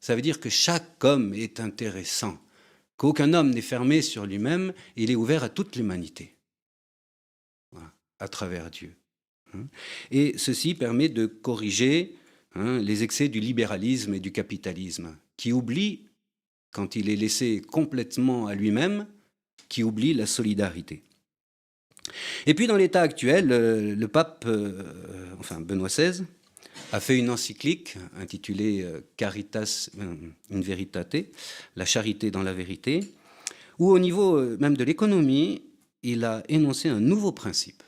Ça 0.00 0.14
veut 0.14 0.22
dire 0.22 0.40
que 0.40 0.48
chaque 0.48 1.02
homme 1.04 1.34
est 1.34 1.60
intéressant, 1.60 2.38
qu'aucun 2.96 3.32
homme 3.34 3.50
n'est 3.50 3.62
fermé 3.62 4.02
sur 4.02 4.26
lui-même, 4.26 4.72
il 4.96 5.10
est 5.10 5.16
ouvert 5.16 5.44
à 5.44 5.48
toute 5.48 5.76
l'humanité, 5.76 6.36
à 8.18 8.28
travers 8.28 8.70
Dieu. 8.70 8.94
Hein. 9.54 9.66
Et 10.10 10.36
ceci 10.36 10.74
permet 10.74 11.08
de 11.08 11.26
corriger 11.26 12.16
hein, 12.54 12.78
les 12.78 13.02
excès 13.02 13.28
du 13.28 13.40
libéralisme 13.40 14.14
et 14.14 14.20
du 14.20 14.32
capitalisme, 14.32 15.16
qui 15.36 15.52
oublient 15.52 16.06
quand 16.74 16.96
il 16.96 17.08
est 17.08 17.16
laissé 17.16 17.62
complètement 17.62 18.48
à 18.48 18.54
lui-même, 18.54 19.06
qui 19.68 19.82
oublie 19.82 20.12
la 20.12 20.26
solidarité. 20.26 21.02
Et 22.46 22.54
puis 22.54 22.66
dans 22.66 22.76
l'état 22.76 23.00
actuel, 23.00 23.50
euh, 23.50 23.94
le, 23.94 24.08
pape, 24.08 24.44
euh, 24.46 24.82
enfin 25.38 25.60
Benoît 25.60 25.88
XVI, 25.88 26.24
a 26.92 27.00
fait 27.00 27.16
une 27.16 27.30
encyclique 27.30 27.96
intitulée 28.18 28.82
euh, 28.82 29.00
Caritas 29.16 29.88
in 29.98 30.60
Veritate, 30.60 31.16
la 31.76 31.86
charité 31.86 32.30
dans 32.30 32.42
la 32.42 32.52
vérité, 32.52 33.14
où 33.78 33.90
au 33.90 33.98
niveau 33.98 34.40
même 34.58 34.76
de 34.76 34.84
l'économie, 34.84 35.62
il 36.02 36.24
a 36.24 36.42
énoncé 36.48 36.88
un 36.88 37.00
nouveau 37.00 37.32
principe, 37.32 37.82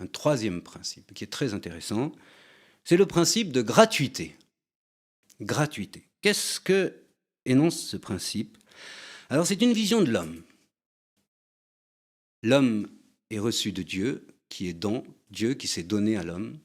un 0.00 0.06
troisième 0.06 0.62
principe 0.62 1.12
qui 1.12 1.24
est 1.24 1.28
très 1.28 1.54
intéressant, 1.54 2.12
c'est 2.84 2.96
le 2.96 3.06
principe 3.06 3.52
de 3.52 3.62
gratuité. 3.62 4.36
Gratuité. 5.40 6.08
Qu'est-ce 6.22 6.58
que 6.58 6.94
énonce 7.48 7.80
ce 7.80 7.96
principe. 7.96 8.58
Alors 9.30 9.46
c'est 9.46 9.62
une 9.62 9.72
vision 9.72 10.02
de 10.02 10.10
l'homme. 10.10 10.42
L'homme 12.42 12.88
est 13.30 13.38
reçu 13.38 13.72
de 13.72 13.82
Dieu, 13.82 14.26
qui 14.48 14.68
est 14.68 14.74
don, 14.74 15.04
Dieu 15.30 15.54
qui 15.54 15.66
s'est 15.66 15.82
donné 15.82 16.16
à 16.16 16.22
l'homme. 16.22 16.58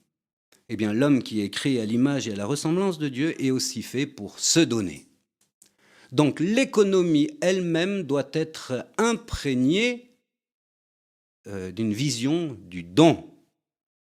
Eh 0.70 0.78
bien 0.78 0.94
l'homme 0.94 1.24
qui 1.24 1.42
est 1.42 1.50
créé 1.50 1.82
à 1.82 1.86
l'image 1.86 2.28
et 2.28 2.34
à 2.34 2.36
la 2.36 2.46
ressemblance 2.46 2.98
de 2.98 3.10
Dieu 3.10 3.42
est 3.44 3.52
aussi 3.52 3.82
fait 3.82 4.06
pour 4.06 4.40
se 4.40 4.60
donner. 4.60 5.08
Donc 6.12 6.40
l'économie 6.40 7.32
elle-même 7.42 8.04
doit 8.04 8.30
être 8.34 8.86
imprégnée 8.98 10.12
euh, 11.48 11.72
d'une 11.72 11.94
vision 11.94 12.58
du 12.62 12.84
don. 12.84 13.30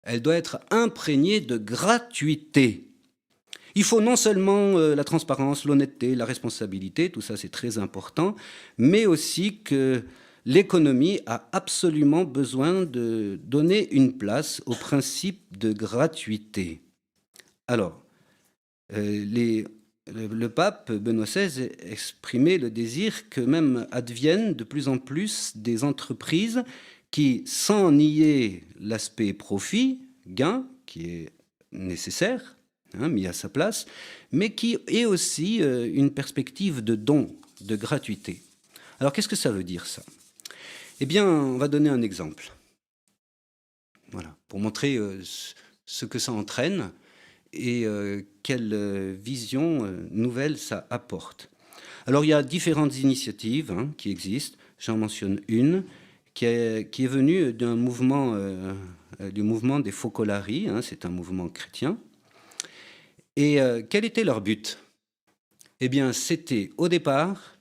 Elle 0.03 0.21
doit 0.21 0.35
être 0.35 0.59
imprégnée 0.69 1.39
de 1.39 1.57
gratuité. 1.57 2.92
Il 3.75 3.83
faut 3.83 4.01
non 4.01 4.15
seulement 4.15 4.77
euh, 4.77 4.95
la 4.95 5.03
transparence, 5.03 5.65
l'honnêteté, 5.65 6.15
la 6.15 6.25
responsabilité, 6.25 7.09
tout 7.09 7.21
ça 7.21 7.37
c'est 7.37 7.49
très 7.49 7.77
important, 7.77 8.35
mais 8.77 9.05
aussi 9.05 9.61
que 9.63 10.03
l'économie 10.45 11.21
a 11.25 11.47
absolument 11.51 12.23
besoin 12.23 12.83
de 12.83 13.39
donner 13.43 13.91
une 13.93 14.17
place 14.17 14.61
au 14.65 14.75
principe 14.75 15.57
de 15.57 15.73
gratuité. 15.73 16.81
Alors, 17.67 18.03
euh, 18.93 19.25
les, 19.25 19.65
le, 20.07 20.49
pape 20.49 20.91
Benoît 20.91 21.25
XVI 21.25 21.69
exprimait 21.79 22.57
le 22.57 22.69
désir 22.69 23.29
que 23.29 23.41
même 23.41 23.87
adviennent 23.91 24.53
de 24.53 24.63
plus 24.63 24.87
en 24.87 24.97
plus 24.97 25.53
des 25.55 25.83
entreprises 25.83 26.63
qui, 27.09 27.43
sans 27.45 27.91
nier 27.91 28.63
l'aspect 28.79 29.33
profit, 29.33 30.01
gain, 30.27 30.67
qui 30.85 31.05
est 31.05 31.29
nécessaire, 31.71 32.57
mis 32.93 33.27
à 33.27 33.33
sa 33.33 33.49
place, 33.49 33.85
mais 34.31 34.53
qui 34.53 34.77
est 34.87 35.05
aussi 35.05 35.61
euh, 35.61 35.89
une 35.91 36.11
perspective 36.11 36.83
de 36.83 36.95
don, 36.95 37.35
de 37.61 37.75
gratuité. 37.75 38.41
Alors 38.99 39.13
qu'est-ce 39.13 39.27
que 39.27 39.35
ça 39.35 39.51
veut 39.51 39.63
dire 39.63 39.85
ça? 39.85 40.03
Eh 40.99 41.05
bien, 41.05 41.25
on 41.25 41.57
va 41.57 41.67
donner 41.67 41.89
un 41.89 42.01
exemple. 42.01 42.51
Voilà, 44.11 44.35
pour 44.47 44.59
montrer 44.59 44.95
euh, 44.95 45.21
ce 45.85 46.05
que 46.05 46.19
ça 46.19 46.31
entraîne 46.31 46.91
et 47.51 47.85
euh, 47.85 48.21
quelle 48.43 49.13
vision 49.13 49.91
nouvelle 50.11 50.57
ça 50.57 50.87
apporte. 50.89 51.49
Alors 52.05 52.25
il 52.25 52.29
y 52.29 52.33
a 52.33 52.43
différentes 52.43 52.97
initiatives 52.99 53.71
hein, 53.71 53.91
qui 53.97 54.11
existent. 54.11 54.57
J'en 54.77 54.97
mentionne 54.97 55.39
une 55.47 55.83
qui 56.33 56.45
est, 56.45 56.89
qui 56.91 57.05
est 57.05 57.07
venue 57.07 57.53
d'un 57.53 57.75
mouvement, 57.75 58.35
du 59.19 59.43
mouvement 59.43 59.79
des 59.79 59.91
Focolari. 59.91 60.67
Hein, 60.67 60.81
c'est 60.81 61.05
un 61.05 61.09
mouvement 61.09 61.47
chrétien 61.47 61.97
et 63.35 63.61
euh, 63.61 63.81
quel 63.87 64.05
était 64.05 64.23
leur 64.23 64.41
but? 64.41 64.79
Eh 65.79 65.89
bien, 65.89 66.13
c'était 66.13 66.69
au 66.77 66.87
départ 66.87 67.57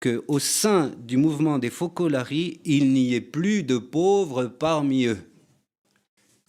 qu'au 0.00 0.38
sein 0.38 0.92
du 0.98 1.16
mouvement 1.16 1.58
des 1.58 1.70
Focolari, 1.70 2.60
il 2.64 2.92
n'y 2.92 3.14
ait 3.14 3.20
plus 3.20 3.62
de 3.62 3.78
pauvres 3.78 4.46
parmi 4.46 5.06
eux. 5.06 5.18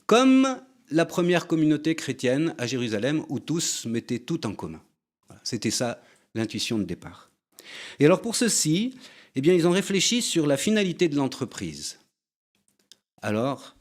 Comme 0.06 0.60
la 0.90 1.06
première 1.06 1.48
communauté 1.48 1.96
chrétienne 1.96 2.56
à 2.58 2.68
Jérusalem, 2.68 3.24
où 3.30 3.40
tous 3.40 3.86
mettaient 3.86 4.20
tout 4.20 4.46
en 4.46 4.54
commun. 4.54 4.82
C'était 5.44 5.72
ça 5.72 6.02
l'intuition 6.36 6.78
de 6.78 6.84
départ. 6.84 7.30
Et 8.00 8.06
alors 8.06 8.22
pour 8.22 8.36
ceci, 8.36 8.96
eh 9.36 9.42
bien, 9.42 9.54
ils 9.54 9.68
ont 9.68 9.72
réfléchi 9.72 10.22
sur 10.22 10.46
la 10.46 10.58
finalité 10.58 11.10
de 11.10 11.16
l'entreprise. 11.16 12.00
Alors, 13.22 13.76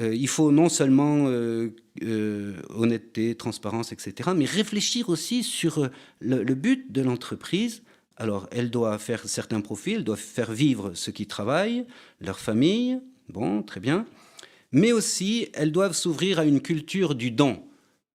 euh, 0.00 0.14
il 0.14 0.28
faut 0.28 0.50
non 0.50 0.68
seulement 0.68 1.28
euh, 1.28 1.74
euh, 2.02 2.60
honnêteté, 2.70 3.34
transparence, 3.36 3.92
etc., 3.92 4.30
mais 4.34 4.44
réfléchir 4.44 5.08
aussi 5.08 5.42
sur 5.42 5.88
le, 6.20 6.54
but 6.54 6.90
de 6.90 7.02
l'entreprise. 7.02 7.82
Alors, 8.16 8.48
elle 8.50 8.70
doit 8.70 8.98
faire 8.98 9.28
certains 9.28 9.60
profils, 9.60 9.96
elle 9.96 10.04
doit 10.04 10.16
faire 10.16 10.52
vivre 10.52 10.94
ceux 10.94 11.12
qui 11.12 11.26
travaillent, 11.26 11.86
leur 12.20 12.38
famille, 12.38 13.00
bon, 13.28 13.62
très 13.62 13.80
bien, 13.80 14.06
mais 14.72 14.92
aussi 14.92 15.48
elles 15.54 15.72
doivent 15.72 15.96
s'ouvrir 15.96 16.38
à 16.38 16.44
une 16.44 16.60
culture 16.60 17.14
du 17.14 17.30
don, 17.30 17.62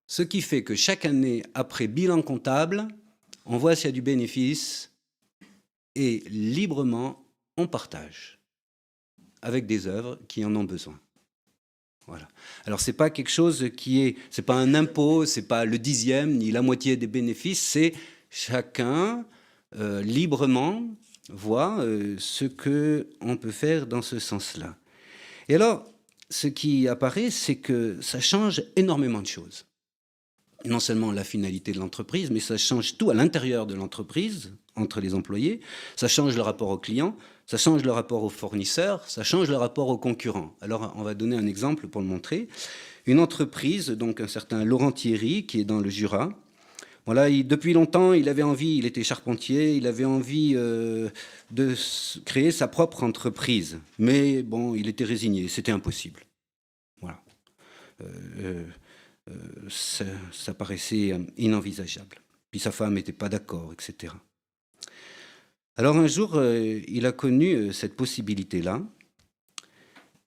ce 0.08 0.24
qui 0.24 0.42
fait 0.42 0.64
que 0.64 0.76
chaque 0.76 1.06
année, 1.06 1.44
après 1.54 1.88
bilan 1.88 2.22
comptable, 2.22 2.88
on 3.46 3.58
voit 3.58 3.76
s'il 3.76 3.86
y 3.86 3.90
a 3.90 3.92
du 3.92 4.02
bénéfice 4.02 4.92
et 5.96 6.24
librement, 6.30 7.26
on 7.58 7.68
partage 7.68 8.40
avec 9.42 9.66
des 9.66 9.88
œuvres 9.88 10.20
qui 10.28 10.44
en 10.44 10.56
ont 10.56 10.64
besoin. 10.64 11.00
Alors 12.66 12.80
c'est 12.80 12.94
pas 12.94 13.10
quelque 13.10 13.30
chose 13.30 13.70
qui 13.76 14.02
est, 14.02 14.18
c'est 14.30 14.42
pas 14.42 14.56
un 14.56 14.74
impôt, 14.74 15.26
c'est 15.26 15.48
pas 15.48 15.66
le 15.66 15.80
dixième 15.80 16.38
ni 16.38 16.52
la 16.52 16.62
moitié 16.62 16.98
des 16.98 17.08
bénéfices, 17.08 17.62
c'est 17.62 17.94
chacun 18.30 19.26
euh, 19.76 20.02
librement 20.02 20.84
voit 21.30 21.80
euh, 21.80 22.16
ce 22.18 22.46
que 22.46 23.08
on 23.22 23.38
peut 23.38 23.52
faire 23.52 23.88
dans 23.88 24.02
ce 24.02 24.20
sens-là. 24.20 24.76
Et 25.48 25.56
alors, 25.56 25.86
ce 26.30 26.48
qui 26.48 26.88
apparaît, 26.88 27.32
c'est 27.32 27.56
que 27.56 27.98
ça 28.02 28.20
change 28.20 28.64
énormément 28.76 29.22
de 29.22 29.28
choses. 29.28 29.66
Non 30.66 30.80
seulement 30.80 31.12
la 31.12 31.24
finalité 31.24 31.72
de 31.72 31.80
l'entreprise, 31.80 32.32
mais 32.32 32.40
ça 32.42 32.58
change 32.58 32.98
tout 32.98 33.10
à 33.10 33.14
l'intérieur 33.14 33.66
de 33.66 33.76
l'entreprise, 33.76 34.54
entre 34.76 35.02
les 35.02 35.14
employés, 35.14 35.60
ça 35.96 36.08
change 36.08 36.36
le 36.36 36.42
rapport 36.42 36.70
aux 36.70 36.78
clients, 36.78 37.16
ça 37.46 37.58
change 37.58 37.84
le 37.84 37.92
rapport 37.92 38.24
aux 38.24 38.30
fournisseurs, 38.30 39.08
ça 39.10 39.24
change 39.24 39.50
le 39.50 39.58
rapport 39.58 39.90
aux 39.90 39.98
concurrents. 39.98 40.56
Alors, 40.62 40.94
on 40.98 41.04
va 41.04 41.14
donner 41.14 41.36
un 41.36 41.48
exemple 41.48 41.88
pour 41.88 42.02
le 42.02 42.08
montrer. 42.08 42.48
Une 43.06 43.20
entreprise, 43.20 43.90
donc 43.90 44.22
un 44.22 44.28
certain 44.28 44.64
Laurent 44.64 44.92
Thierry, 44.92 45.46
qui 45.46 45.62
est 45.62 45.66
dans 45.66 45.80
le 45.80 45.90
Jura. 45.90 46.30
Voilà, 47.06 47.30
depuis 47.30 47.74
longtemps, 47.74 48.14
il 48.14 48.30
avait 48.30 48.44
envie, 48.44 48.78
il 48.78 48.86
était 48.86 49.04
charpentier, 49.04 49.76
il 49.76 49.88
avait 49.88 50.06
envie 50.06 50.54
euh, 50.56 51.10
de 51.50 51.74
créer 52.24 52.52
sa 52.52 52.68
propre 52.68 53.04
entreprise. 53.04 53.80
Mais 53.98 54.44
bon, 54.44 54.76
il 54.76 54.88
était 54.88 55.06
résigné, 55.06 55.48
c'était 55.48 55.72
impossible. 55.72 56.20
Voilà. 57.02 57.20
Euh, 58.02 58.06
euh, 58.42 58.64
ça, 59.70 60.06
ça 60.32 60.54
paraissait 60.54 61.14
inenvisageable. 61.38 62.18
Puis 62.52 62.60
sa 62.60 62.72
femme 62.72 62.96
n'était 62.96 63.14
pas 63.14 63.30
d'accord, 63.30 63.72
etc. 63.74 64.14
Alors 65.80 65.96
un 65.96 66.08
jour, 66.08 66.36
euh, 66.36 66.82
il 66.90 67.06
a 67.06 67.14
connu 67.14 67.54
euh, 67.54 67.72
cette 67.72 67.96
possibilité-là 67.96 68.82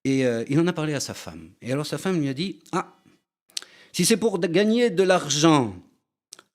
et 0.02 0.24
euh, 0.24 0.44
il 0.48 0.58
en 0.58 0.66
a 0.66 0.72
parlé 0.72 0.94
à 0.94 1.00
sa 1.00 1.12
femme. 1.12 1.50
Et 1.60 1.70
alors 1.70 1.84
sa 1.84 1.98
femme 1.98 2.18
lui 2.18 2.28
a 2.30 2.32
dit, 2.32 2.60
ah, 2.72 2.96
si 3.92 4.06
c'est 4.06 4.16
pour 4.16 4.38
gagner 4.38 4.88
de 4.88 5.02
l'argent, 5.02 5.76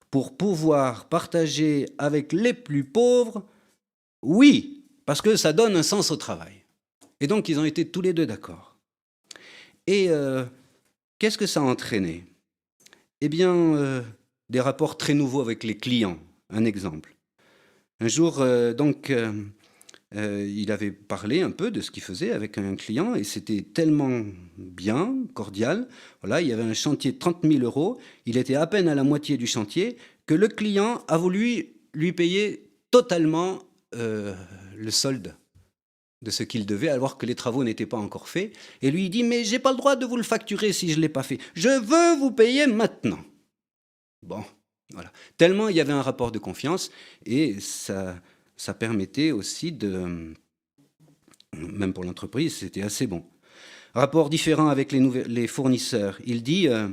pour 0.10 0.36
pouvoir 0.36 1.10
partager 1.10 1.86
avec 2.00 2.34
les 2.34 2.54
plus 2.54 2.86
pauvres, 2.86 3.46
oui, 4.24 4.84
parce 5.06 5.22
que 5.22 5.36
ça 5.36 5.54
donne 5.54 5.76
un 5.76 5.84
sens 5.84 6.10
au 6.10 6.16
travail. 6.16 6.64
Et 7.20 7.28
donc 7.28 7.50
ils 7.50 7.60
ont 7.60 7.66
été 7.66 7.88
tous 7.88 8.02
les 8.02 8.14
deux 8.14 8.26
d'accord. 8.26 8.78
Et 9.86 10.10
qu'est-ce 11.20 11.38
que 11.38 11.46
ça 11.46 11.60
a 11.60 11.64
entraîné? 11.64 12.26
Eh 13.22 13.30
bien, 13.30 14.04
des 14.50 14.60
rapports 14.60 14.98
très 14.98 15.14
nouveaux 15.14 15.42
avec 15.42 15.64
les 15.64 15.76
clients. 15.76 16.20
Un 16.50 16.66
exemple. 16.66 17.18
Un 18.00 18.08
jour, 18.08 18.42
euh, 18.42 18.74
donc, 18.74 19.10
euh, 19.10 19.32
euh, 20.16 20.48
il 20.48 20.72
avait 20.72 20.92
parlé 20.92 21.42
un 21.42 21.50
peu 21.52 21.72
de 21.72 21.82
ce 21.82 21.90
qu'il 21.90 22.04
faisait 22.04 22.32
avec 22.32 22.58
un 22.58 22.76
client 22.76 23.16
et 23.16 23.24
c'était 23.24 23.62
tellement 23.62 24.24
bien, 24.58 25.16
cordial. 25.34 25.88
Voilà, 26.22 26.42
il 26.42 26.48
y 26.48 26.54
avait 26.54 26.64
un 26.64 26.74
chantier 26.74 27.12
de 27.12 27.18
30 27.18 27.40
000 27.44 27.64
euros. 27.64 28.00
Il 28.26 28.38
était 28.38 28.56
à 28.56 28.68
peine 28.68 28.88
à 28.88 28.96
la 28.96 29.04
moitié 29.04 29.38
du 29.38 29.48
chantier 29.48 29.98
que 30.28 30.36
le 30.36 30.48
client 30.48 31.04
a 31.08 31.18
voulu 31.18 31.74
lui 31.94 32.14
payer 32.14 32.70
totalement 32.92 33.60
le 33.94 34.92
solde 34.92 35.34
de 36.22 36.32
ce 36.32 36.44
qu'il 36.44 36.66
devait, 36.66 36.90
alors 36.90 37.18
que 37.18 37.26
les 37.26 37.36
travaux 37.36 37.64
n'étaient 37.64 37.86
pas 37.86 37.98
encore 37.98 38.28
faits. 38.28 38.54
Et 38.82 38.92
lui, 38.92 39.06
il 39.06 39.10
dit, 39.10 39.24
mais 39.24 39.44
j'ai 39.44 39.60
pas 39.60 39.72
le 39.72 39.78
droit 39.78 39.96
de 39.96 40.06
vous 40.06 40.18
le 40.18 40.24
facturer 40.24 40.74
si 40.74 40.90
je 40.90 40.98
ne 40.98 41.02
l'ai 41.02 41.10
pas 41.10 41.24
fait. 41.24 41.38
Je 41.54 41.70
veux 41.70 42.20
vous 42.20 42.32
payer 42.32 42.66
maintenant. 42.68 43.20
Bon, 44.24 44.44
voilà. 44.94 45.12
Tellement 45.38 45.70
il 45.70 45.76
y 45.76 45.82
avait 45.82 45.94
un 45.94 46.02
rapport 46.02 46.32
de 46.32 46.40
confiance 46.40 46.92
et 47.26 47.60
ça, 47.60 48.20
ça 48.56 48.74
permettait 48.74 49.32
aussi 49.32 49.72
de, 49.72 50.34
même 51.56 51.94
pour 51.94 52.04
l'entreprise, 52.04 52.58
c'était 52.58 52.82
assez 52.82 53.08
bon. 53.08 53.24
Rapport 53.94 54.30
différent 54.30 54.68
avec 54.68 54.92
les, 54.92 55.48
fournisseurs. 55.48 56.20
Il 56.26 56.44
dit, 56.44 56.68
euh, 56.68 56.88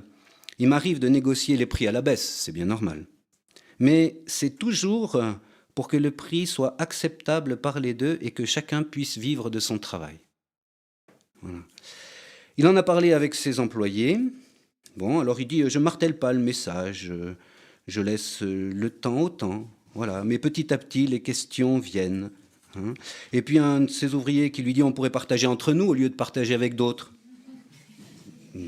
il 0.58 0.68
m'arrive 0.68 0.98
de 0.98 1.08
négocier 1.08 1.56
les 1.56 1.66
prix 1.66 1.86
à 1.86 1.92
la 1.92 2.02
baisse, 2.02 2.24
c'est 2.24 2.52
bien 2.52 2.66
normal. 2.66 3.06
Mais 3.78 4.22
c'est 4.26 4.58
toujours 4.58 5.16
euh, 5.16 5.32
pour 5.74 5.88
que 5.88 5.96
le 5.96 6.10
prix 6.10 6.46
soit 6.46 6.74
acceptable 6.80 7.56
par 7.56 7.80
les 7.80 7.94
deux 7.94 8.18
et 8.20 8.30
que 8.30 8.44
chacun 8.44 8.82
puisse 8.82 9.18
vivre 9.18 9.50
de 9.50 9.60
son 9.60 9.78
travail. 9.78 10.18
Il 12.56 12.66
en 12.66 12.76
a 12.76 12.82
parlé 12.82 13.12
avec 13.12 13.34
ses 13.34 13.60
employés. 13.60 14.18
Bon, 14.96 15.18
alors 15.20 15.40
il 15.40 15.46
dit, 15.46 15.68
je 15.68 15.78
martèle 15.78 16.18
pas 16.18 16.32
le 16.32 16.38
message 16.38 17.12
je 17.86 18.00
laisse 18.00 18.42
euh, 18.42 18.70
le 18.72 18.90
temps 18.90 19.20
au 19.20 19.28
temps. 19.28 19.68
Voilà. 19.94 20.24
Mais 20.24 20.38
petit 20.38 20.72
à 20.72 20.78
petit, 20.78 21.06
les 21.06 21.20
questions 21.20 21.78
viennent. 21.78 22.30
Hein. 22.76 22.94
Et 23.32 23.42
puis 23.42 23.58
un 23.58 23.82
de 23.82 23.90
ses 23.90 24.14
ouvriers 24.14 24.50
qui 24.50 24.62
lui 24.62 24.74
dit 24.74 24.82
on 24.82 24.92
pourrait 24.92 25.10
partager 25.10 25.46
entre 25.46 25.72
nous 25.72 25.86
au 25.86 25.94
lieu 25.94 26.08
de 26.08 26.14
partager 26.14 26.54
avec 26.54 26.74
d'autres. 26.74 27.12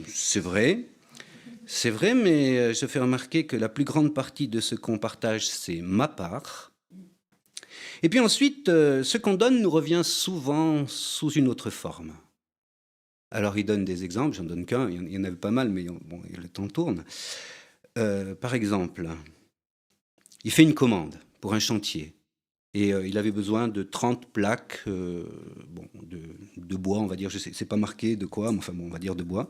C'est 0.06 0.40
vrai, 0.40 0.86
c'est 1.64 1.90
vrai, 1.90 2.14
mais 2.14 2.58
euh, 2.58 2.74
je 2.74 2.86
fais 2.86 2.98
remarquer 2.98 3.46
que 3.46 3.56
la 3.56 3.68
plus 3.68 3.84
grande 3.84 4.14
partie 4.14 4.48
de 4.48 4.60
ce 4.60 4.74
qu'on 4.74 4.98
partage, 4.98 5.46
c'est 5.46 5.80
ma 5.80 6.08
part. 6.08 6.72
Et 8.02 8.08
puis 8.08 8.20
ensuite, 8.20 8.68
euh, 8.68 9.02
ce 9.02 9.18
qu'on 9.18 9.34
donne 9.34 9.60
nous 9.60 9.70
revient 9.70 10.02
souvent 10.04 10.86
sous 10.86 11.30
une 11.30 11.48
autre 11.48 11.70
forme. 11.70 12.12
Alors 13.30 13.58
il 13.58 13.64
donne 13.64 13.84
des 13.84 14.04
exemples, 14.04 14.36
j'en 14.36 14.44
donne 14.44 14.66
qu'un, 14.66 14.88
il 14.90 15.12
y 15.12 15.18
en 15.18 15.24
avait 15.24 15.36
pas 15.36 15.50
mal, 15.50 15.68
mais 15.68 15.84
bon, 15.84 16.22
le 16.36 16.48
temps 16.48 16.68
tourne. 16.68 17.04
Euh, 17.98 18.34
par 18.34 18.54
exemple, 18.54 19.08
il 20.44 20.50
fait 20.50 20.62
une 20.62 20.74
commande 20.74 21.18
pour 21.40 21.54
un 21.54 21.58
chantier 21.58 22.14
et 22.74 22.92
euh, 22.92 23.06
il 23.06 23.18
avait 23.18 23.32
besoin 23.32 23.68
de 23.68 23.82
30 23.82 24.26
plaques 24.26 24.82
bon, 24.86 25.88
de, 26.02 26.76
bois, 26.76 26.98
on 26.98 27.06
va 27.06 27.16
dire, 27.16 27.30
je 27.30 27.38
sais, 27.38 27.52
c'est 27.52 27.64
pas 27.64 27.76
marqué 27.76 28.16
de 28.16 28.26
quoi, 28.26 28.52
mais 28.52 28.58
enfin 28.58 28.72
bon, 28.72 28.86
on 28.86 28.90
va 28.90 28.98
dire 28.98 29.16
de 29.16 29.24
bois, 29.24 29.48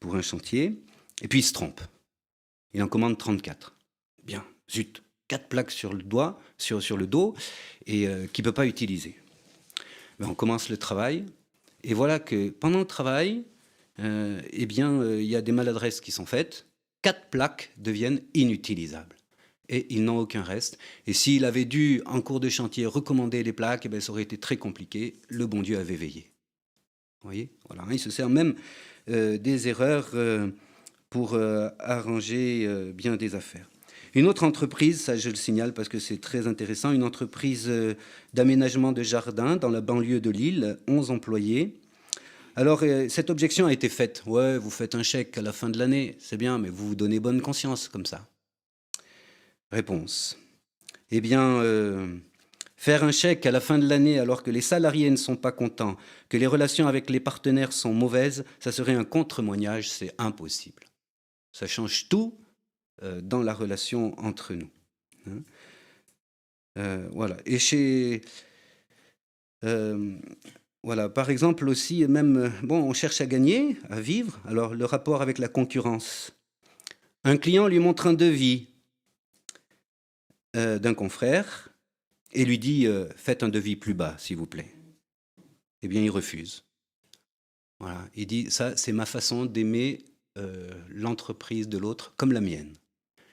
pour 0.00 0.14
un 0.14 0.22
chantier. 0.22 0.80
Et 1.20 1.28
puis 1.28 1.40
il 1.40 1.44
se 1.44 1.52
trompe. 1.52 1.80
Il 2.72 2.82
en 2.82 2.88
commande 2.88 3.18
34. 3.18 3.76
Bien, 4.24 4.44
zut, 4.70 5.02
quatre 5.32 5.48
plaques 5.48 5.70
sur 5.70 5.94
le 5.94 6.02
doigt, 6.02 6.38
sur, 6.58 6.82
sur 6.82 6.98
le 6.98 7.06
dos, 7.06 7.34
et 7.86 8.06
qu'il 8.32 8.44
ne 8.44 8.50
peut 8.50 8.52
pas 8.52 8.66
utiliser. 8.66 9.16
ben, 10.18 10.28
on 10.28 10.34
commence 10.34 10.68
le 10.68 10.76
travail, 10.76 11.24
et 11.82 11.94
voilà 11.94 12.18
que 12.18 12.50
pendant 12.50 12.80
le 12.80 12.84
travail, 12.84 13.44
euh, 13.98 14.40
eh 14.50 14.66
bien, 14.66 15.02
il 15.16 15.24
y 15.24 15.36
a 15.36 15.40
des 15.40 15.52
maladresses 15.52 16.02
qui 16.02 16.12
sont 16.12 16.26
faites, 16.26 16.66
quatre 17.00 17.30
plaques 17.30 17.72
deviennent 17.78 18.20
inutilisables 18.34 19.16
et 19.68 19.86
ils 19.94 20.04
n'ont 20.04 20.18
aucun 20.18 20.42
reste. 20.42 20.78
Et 21.06 21.14
s'il 21.14 21.44
avait 21.44 21.64
dû, 21.64 22.02
en 22.04 22.20
cours 22.20 22.40
de 22.40 22.48
chantier, 22.48 22.84
recommander 22.84 23.42
les 23.42 23.54
plaques, 23.54 23.86
eh 23.86 23.88
bien, 23.88 24.00
ça 24.00 24.12
aurait 24.12 24.22
été 24.22 24.36
très 24.36 24.58
compliqué. 24.58 25.16
Le 25.28 25.46
bon 25.46 25.62
Dieu 25.62 25.78
avait 25.78 25.96
veillé. 25.96 26.30
Vous 27.22 27.28
voyez? 27.28 27.48
Voilà. 27.68 27.84
Il 27.90 27.98
se 27.98 28.10
sert 28.10 28.28
même 28.28 28.54
euh, 29.08 29.38
des 29.38 29.68
erreurs 29.68 30.10
euh, 30.14 30.50
pour 31.08 31.34
euh, 31.34 31.70
arranger 31.78 32.68
bien 32.92 33.16
des 33.16 33.34
affaires. 33.34 33.71
Une 34.14 34.26
autre 34.26 34.44
entreprise, 34.44 35.00
ça 35.00 35.16
je 35.16 35.30
le 35.30 35.36
signale 35.36 35.72
parce 35.72 35.88
que 35.88 35.98
c'est 35.98 36.20
très 36.20 36.46
intéressant, 36.46 36.92
une 36.92 37.02
entreprise 37.02 37.70
d'aménagement 38.34 38.92
de 38.92 39.02
jardins 39.02 39.56
dans 39.56 39.70
la 39.70 39.80
banlieue 39.80 40.20
de 40.20 40.30
Lille, 40.30 40.78
11 40.86 41.10
employés. 41.10 41.80
Alors, 42.54 42.84
cette 43.08 43.30
objection 43.30 43.66
a 43.66 43.72
été 43.72 43.88
faite. 43.88 44.22
Ouais, 44.26 44.58
vous 44.58 44.68
faites 44.68 44.94
un 44.94 45.02
chèque 45.02 45.38
à 45.38 45.42
la 45.42 45.52
fin 45.52 45.70
de 45.70 45.78
l'année, 45.78 46.16
c'est 46.18 46.36
bien, 46.36 46.58
mais 46.58 46.68
vous 46.68 46.88
vous 46.88 46.94
donnez 46.94 47.20
bonne 47.20 47.40
conscience 47.40 47.88
comme 47.88 48.04
ça. 48.04 48.26
Réponse. 49.70 50.38
Eh 51.10 51.22
bien, 51.22 51.56
euh, 51.62 52.18
faire 52.76 53.04
un 53.04 53.12
chèque 53.12 53.46
à 53.46 53.50
la 53.50 53.60
fin 53.60 53.78
de 53.78 53.88
l'année 53.88 54.18
alors 54.18 54.42
que 54.42 54.50
les 54.50 54.60
salariés 54.60 55.08
ne 55.08 55.16
sont 55.16 55.36
pas 55.36 55.52
contents, 55.52 55.96
que 56.28 56.36
les 56.36 56.46
relations 56.46 56.88
avec 56.88 57.08
les 57.08 57.20
partenaires 57.20 57.72
sont 57.72 57.94
mauvaises, 57.94 58.44
ça 58.60 58.70
serait 58.70 58.94
un 58.94 59.04
contre-moignage, 59.04 59.90
c'est 59.90 60.14
impossible. 60.18 60.82
Ça 61.52 61.66
change 61.66 62.08
tout 62.10 62.34
euh, 62.34 62.41
dans 63.00 63.42
la 63.42 63.54
relation 63.54 64.18
entre 64.18 64.54
nous. 64.54 64.70
Hein. 65.26 65.42
Euh, 66.78 67.08
voilà. 67.12 67.36
Et 67.46 67.58
chez. 67.58 68.22
voilà, 70.82 71.08
par 71.08 71.30
exemple 71.30 71.68
aussi, 71.68 72.06
même, 72.06 72.52
bon, 72.62 72.82
on 72.82 72.92
cherche 72.92 73.20
à 73.20 73.26
gagner, 73.26 73.76
à 73.90 74.00
vivre, 74.00 74.40
alors 74.46 74.74
le 74.74 74.84
rapport 74.84 75.22
avec 75.22 75.38
la 75.38 75.48
concurrence. 75.48 76.32
Un 77.24 77.36
client 77.36 77.68
lui 77.68 77.78
montre 77.78 78.06
un 78.06 78.14
devis, 78.14 78.72
euh, 80.54 80.78
d'un 80.78 80.92
confrère 80.92 81.70
et 82.32 82.44
lui 82.44 82.58
dit 82.58 82.86
euh, 82.86 83.08
Faites 83.16 83.42
un 83.42 83.48
devis 83.48 83.74
plus 83.74 83.94
bas, 83.94 84.14
s'il 84.18 84.36
vous 84.36 84.46
plaît. 84.46 84.70
Eh 85.80 85.88
bien, 85.88 86.02
il 86.02 86.10
refuse. 86.10 86.64
Voilà. 87.80 88.06
Il 88.14 88.26
dit 88.26 88.50
Ça, 88.50 88.76
c'est 88.76 88.92
ma 88.92 89.06
façon 89.06 89.46
d'aimer 89.46 90.04
euh, 90.36 90.70
l'entreprise 90.90 91.70
de 91.70 91.78
l'autre 91.78 92.12
comme 92.18 92.32
la 92.32 92.42
mienne. 92.42 92.74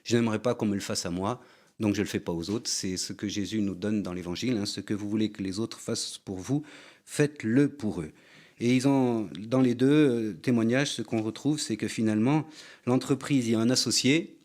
Je 0.04 0.16
n'aimerais 0.16 0.40
pas 0.40 0.54
qu'on 0.54 0.66
me 0.66 0.74
le 0.74 0.80
fasse 0.80 1.06
à 1.06 1.10
moi, 1.10 1.40
donc 1.78 1.94
je 1.94 2.00
ne 2.00 2.04
le 2.04 2.10
fais 2.10 2.20
pas 2.20 2.32
aux 2.32 2.50
autres. 2.50 2.68
C'est 2.68 2.96
ce 2.96 3.12
que 3.12 3.28
Jésus 3.28 3.60
nous 3.60 3.74
donne 3.74 4.02
dans 4.02 4.12
l'Évangile. 4.12 4.56
Hein. 4.56 4.66
ce 4.66 4.80
que 4.80 4.94
vous 4.94 5.08
voulez 5.08 5.30
que 5.30 5.42
les 5.42 5.58
autres 5.58 5.80
fassent 5.80 6.18
pour 6.18 6.38
vous, 6.38 6.62
faites-le 7.04 7.68
pour 7.68 8.00
eux. 8.00 8.12
Et 8.58 8.76
ils 8.76 8.86
ont, 8.86 9.30
dans 9.38 9.62
les 9.62 9.74
deux 9.74 10.36
témoignages, 10.42 10.92
ce 10.92 11.02
qu'on 11.02 11.22
retrouve, 11.22 11.58
c'est 11.58 11.78
que 11.78 11.88
finalement, 11.88 12.46
l'entreprise, 12.84 13.48
il 13.48 13.52
y 13.52 13.54
a 13.54 13.60
un 13.60 13.70
associé, 13.70 14.36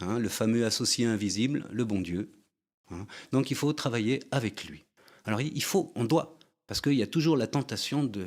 Hein, 0.00 0.18
le 0.18 0.28
fameux 0.28 0.66
associé 0.66 1.06
invisible, 1.06 1.66
le 1.70 1.84
bon 1.84 2.00
Dieu. 2.00 2.28
Hein. 2.90 3.06
Donc 3.32 3.50
il 3.50 3.56
faut 3.56 3.72
travailler 3.72 4.20
avec 4.30 4.64
lui. 4.64 4.84
Alors 5.24 5.40
il 5.40 5.62
faut, 5.62 5.92
on 5.94 6.04
doit, 6.04 6.38
parce 6.66 6.80
qu'il 6.80 6.94
y 6.94 7.02
a 7.02 7.06
toujours 7.06 7.36
la 7.36 7.46
tentation 7.46 8.02
de 8.02 8.26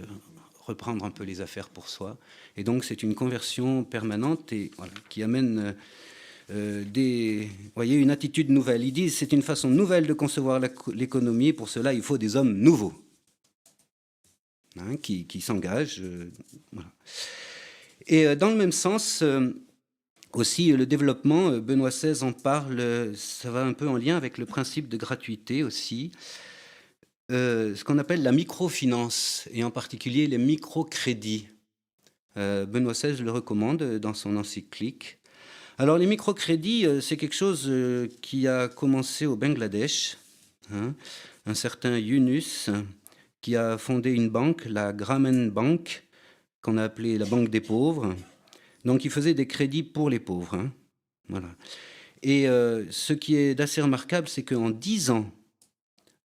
reprendre 0.65 1.03
un 1.03 1.11
peu 1.11 1.23
les 1.23 1.41
affaires 1.41 1.69
pour 1.69 1.89
soi. 1.89 2.17
Et 2.55 2.63
donc 2.63 2.85
c'est 2.85 3.03
une 3.03 3.15
conversion 3.15 3.83
permanente 3.83 4.53
et 4.53 4.71
qui 5.09 5.23
amène 5.23 5.75
euh, 6.49 7.45
voyez, 7.75 7.97
une 7.97 8.11
attitude 8.11 8.49
nouvelle. 8.49 8.83
Ils 8.83 8.93
disent 8.93 9.17
c'est 9.17 9.33
une 9.33 9.41
façon 9.41 9.69
nouvelle 9.69 10.07
de 10.07 10.13
concevoir 10.13 10.61
l'économie. 10.93 11.53
Pour 11.53 11.69
cela, 11.69 11.93
il 11.93 12.01
faut 12.01 12.17
des 12.17 12.35
hommes 12.35 12.53
nouveaux 12.53 12.93
hein, 14.79 14.95
qui, 14.97 15.41
s'engagent. 15.41 16.01
Euh, 16.01 16.31
et 18.07 18.27
euh, 18.27 18.35
dans 18.35 18.49
le 18.49 18.55
même 18.55 18.71
sens, 18.71 19.23
aussi, 20.31 20.71
le 20.71 20.85
développement, 20.85 21.51
Benoît 21.57 21.89
XVI 21.89 22.23
en 22.23 22.31
parle, 22.31 23.13
ça 23.15 23.51
va 23.51 23.65
un 23.65 23.73
peu 23.73 23.87
en 23.87 23.97
lien 23.97 24.15
avec 24.15 24.37
le 24.37 24.45
principe 24.45 24.87
de 24.87 24.97
gratuité 24.97 25.63
aussi. 25.63 26.11
Ce 27.29 27.83
qu'on 27.83 27.97
appelle 27.97 28.23
la 28.23 28.31
microfinance, 28.31 29.49
et 29.51 29.65
en 29.65 29.71
particulier 29.71 30.27
les 30.27 30.37
microcrédits. 30.37 31.49
Benoît 32.35 32.93
XVI 32.93 33.21
le 33.21 33.31
recommande 33.31 33.83
dans 33.99 34.13
son 34.13 34.37
encyclique. 34.37 35.16
Alors 35.77 35.97
les 35.97 36.07
microcrédits, 36.07 36.87
c'est 37.01 37.17
quelque 37.17 37.35
chose 37.35 37.71
qui 38.21 38.47
a 38.47 38.67
commencé 38.67 39.25
au 39.25 39.35
Bangladesh. 39.35 40.17
Hein. 40.71 40.95
Un 41.45 41.53
certain 41.53 41.97
Yunus, 41.97 42.69
qui 43.41 43.55
a 43.55 43.77
fondé 43.77 44.11
une 44.11 44.29
banque, 44.29 44.65
la 44.65 44.91
Grameen 44.91 45.49
Bank, 45.49 46.03
qu'on 46.61 46.77
a 46.77 46.83
appelée 46.83 47.17
la 47.17 47.25
Banque 47.25 47.49
des 47.49 47.61
pauvres. 47.61 48.15
Donc 48.85 49.05
il 49.05 49.11
faisait 49.11 49.33
des 49.33 49.47
crédits 49.47 49.83
pour 49.83 50.09
les 50.09 50.19
pauvres. 50.19 50.55
Hein. 50.55 50.71
Voilà. 51.29 51.49
Et 52.23 52.49
euh, 52.49 52.89
ce 52.89 53.13
qui 53.13 53.35
est 53.35 53.55
d'assez 53.55 53.81
remarquable, 53.81 54.27
c'est 54.27 54.43
qu'en 54.43 54.69
10 54.69 55.11
ans, 55.11 55.31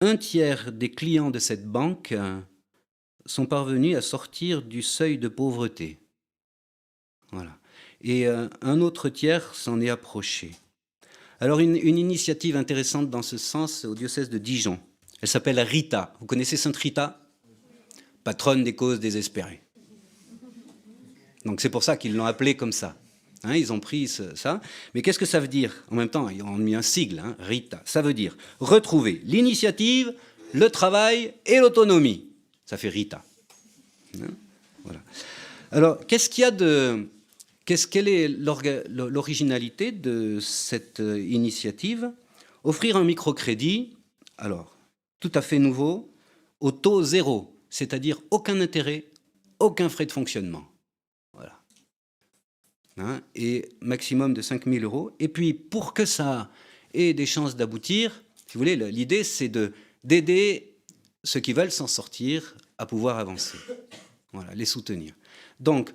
un 0.00 0.16
tiers 0.16 0.72
des 0.72 0.90
clients 0.90 1.30
de 1.30 1.38
cette 1.38 1.66
banque 1.66 2.12
euh, 2.12 2.40
sont 3.26 3.46
parvenus 3.46 3.96
à 3.96 4.02
sortir 4.02 4.62
du 4.62 4.82
seuil 4.82 5.18
de 5.18 5.28
pauvreté. 5.28 5.98
Voilà. 7.30 7.58
Et 8.04 8.26
un 8.26 8.80
autre 8.80 9.08
tiers 9.08 9.54
s'en 9.54 9.80
est 9.80 9.88
approché. 9.88 10.52
Alors 11.40 11.60
une, 11.60 11.76
initiative 11.76 12.56
intéressante 12.56 13.10
dans 13.10 13.22
ce 13.22 13.38
sens 13.38 13.84
au 13.84 13.94
diocèse 13.94 14.30
de 14.30 14.38
Dijon. 14.38 14.78
Elle 15.20 15.28
s'appelle 15.28 15.58
Rita. 15.60 16.14
Vous 16.20 16.26
connaissez 16.26 16.56
Sainte 16.56 16.76
Rita? 16.76 17.20
Patronne 18.22 18.64
des 18.64 18.74
causes 18.74 19.00
désespérées. 19.00 19.60
Donc 21.44 21.60
c'est 21.60 21.70
pour 21.70 21.82
ça 21.82 21.96
qu'ils 21.96 22.14
l'ont 22.14 22.24
appelé 22.24 22.56
comme 22.56 22.72
ça. 22.72 22.96
Hein, 23.42 23.56
ils 23.56 23.72
ont 23.72 23.80
pris 23.80 24.08
ça. 24.08 24.60
Mais 24.94 25.02
qu'est-ce 25.02 25.18
que 25.18 25.26
ça 25.26 25.40
veut 25.40 25.48
dire? 25.48 25.84
En 25.90 25.96
même 25.96 26.08
temps, 26.08 26.28
ils 26.30 26.42
ont 26.42 26.56
mis 26.56 26.74
un 26.74 26.82
sigle, 26.82 27.18
hein, 27.18 27.36
RITA. 27.38 27.82
Ça 27.84 28.00
veut 28.00 28.14
dire 28.14 28.36
retrouver 28.60 29.20
l'initiative, 29.24 30.14
le 30.54 30.70
travail 30.70 31.34
et 31.44 31.58
l'autonomie. 31.58 32.28
Ça 32.64 32.78
fait 32.78 32.88
RITA. 32.88 33.22
Hein, 34.22 34.28
voilà. 34.84 35.00
Alors, 35.70 36.06
qu'est-ce 36.06 36.30
qu'il 36.30 36.42
y 36.42 36.46
a 36.46 36.50
de. 36.50 37.06
Quelle 37.64 38.08
est 38.08 38.28
l'originalité 38.28 39.90
de 39.90 40.38
cette 40.40 41.00
euh, 41.00 41.18
initiative? 41.18 42.12
Offrir 42.62 42.96
un 42.96 43.04
microcrédit, 43.04 43.96
alors, 44.36 44.76
tout 45.20 45.32
à 45.34 45.42
fait 45.42 45.58
nouveau, 45.58 46.12
au 46.60 46.72
taux 46.72 47.02
zéro, 47.02 47.58
c'est-à-dire 47.70 48.20
aucun 48.30 48.60
intérêt, 48.60 49.06
aucun 49.58 49.88
frais 49.88 50.06
de 50.06 50.12
fonctionnement. 50.12 50.68
Hein, 52.96 53.22
et 53.34 53.68
maximum 53.80 54.34
de 54.34 54.40
5 54.40 54.66
000 54.66 54.84
euros. 54.84 55.10
Et 55.18 55.26
puis, 55.26 55.52
pour 55.52 55.94
que 55.94 56.04
ça 56.04 56.48
ait 56.92 57.12
des 57.12 57.26
chances 57.26 57.56
d'aboutir, 57.56 58.22
si 58.46 58.54
vous 58.54 58.60
voulez, 58.60 58.76
l'idée, 58.76 59.24
c'est 59.24 59.48
de, 59.48 59.72
d'aider 60.04 60.76
ceux 61.24 61.40
qui 61.40 61.52
veulent 61.52 61.72
s'en 61.72 61.88
sortir 61.88 62.54
à 62.78 62.86
pouvoir 62.86 63.18
avancer. 63.18 63.58
Voilà, 64.32 64.54
les 64.54 64.64
soutenir. 64.64 65.12
Donc, 65.58 65.92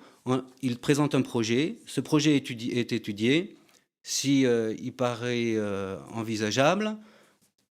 ils 0.62 0.78
présentent 0.78 1.16
un 1.16 1.22
projet. 1.22 1.78
Ce 1.86 2.02
projet 2.02 2.36
est 2.36 2.92
étudié. 2.94 3.56
Si 4.04 4.46
euh, 4.46 4.74
il 4.82 4.94
paraît 4.94 5.54
euh, 5.56 5.98
envisageable, 6.14 6.98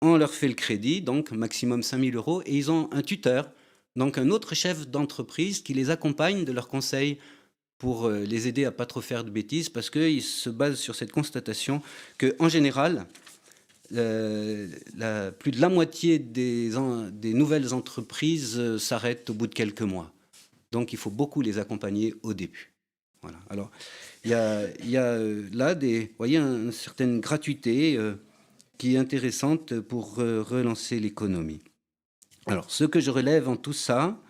on 0.00 0.16
leur 0.16 0.33
fait 0.33 0.48
le 0.48 0.54
crédit, 0.54 1.00
donc 1.00 1.30
maximum 1.33 1.83
5 1.83 2.00
000 2.00 2.16
euros, 2.16 2.42
et 2.46 2.57
ils 2.57 2.70
ont 2.70 2.88
un 2.92 3.02
tuteur, 3.02 3.50
donc 3.96 4.18
un 4.18 4.30
autre 4.30 4.54
chef 4.54 4.88
d'entreprise 4.88 5.61
qui 5.61 5.74
les 5.74 5.90
accompagne 5.90 6.44
de 6.44 6.52
leurs 6.52 6.68
conseils 6.68 7.18
pour 7.78 8.07
euh, 8.07 8.24
les 8.24 8.48
aider 8.48 8.64
à 8.64 8.72
pas 8.72 8.87
trop 8.87 9.00
faire 9.00 9.24
de 9.24 9.30
bêtises, 9.30 9.68
parce 9.68 9.90
qu'ils 9.90 10.22
se 10.22 10.50
basent 10.50 10.78
sur 10.78 10.94
cette 10.94 11.12
constatation 11.12 11.83
que, 12.18 12.35
en 12.38 12.48
général, 12.48 13.07
plus 13.90 15.50
de 15.50 15.61
la 15.61 15.68
moitié 15.68 16.18
des, 16.18 16.70
nouvelles 17.22 17.74
entreprises 17.74 18.78
s'arrêtent 18.78 19.30
au 19.30 19.35
bout 19.35 19.46
de 19.46 19.54
quelques 19.54 19.83
mois. 19.83 20.13
Donc, 20.75 20.93
il 20.93 20.99
faut 20.99 21.11
beaucoup 21.11 21.41
les 21.41 21.59
accompagner 21.59 22.15
au 22.25 22.35
début. 22.35 22.73
Voilà. 23.23 23.39
Alors, 23.49 23.71
il 24.25 24.31
y 24.31 24.35
a, 24.35 25.13
a 25.13 25.19
là 25.53 25.77
des, 25.77 26.13
voyez, 26.19 26.39
une 26.39 26.73
certaine 26.73 27.21
gratuité 27.21 27.97
qui 28.77 28.97
est 28.97 28.99
intéressante 28.99 29.79
pour 29.79 30.17
relancer 30.17 30.99
l'économie. 30.99 31.63
Alors, 32.47 32.73
ce 32.73 32.83
que 32.83 32.99
je 32.99 33.13
relève 33.13 33.49
en 33.49 33.57
tout 33.57 33.73
ça, 33.73 34.21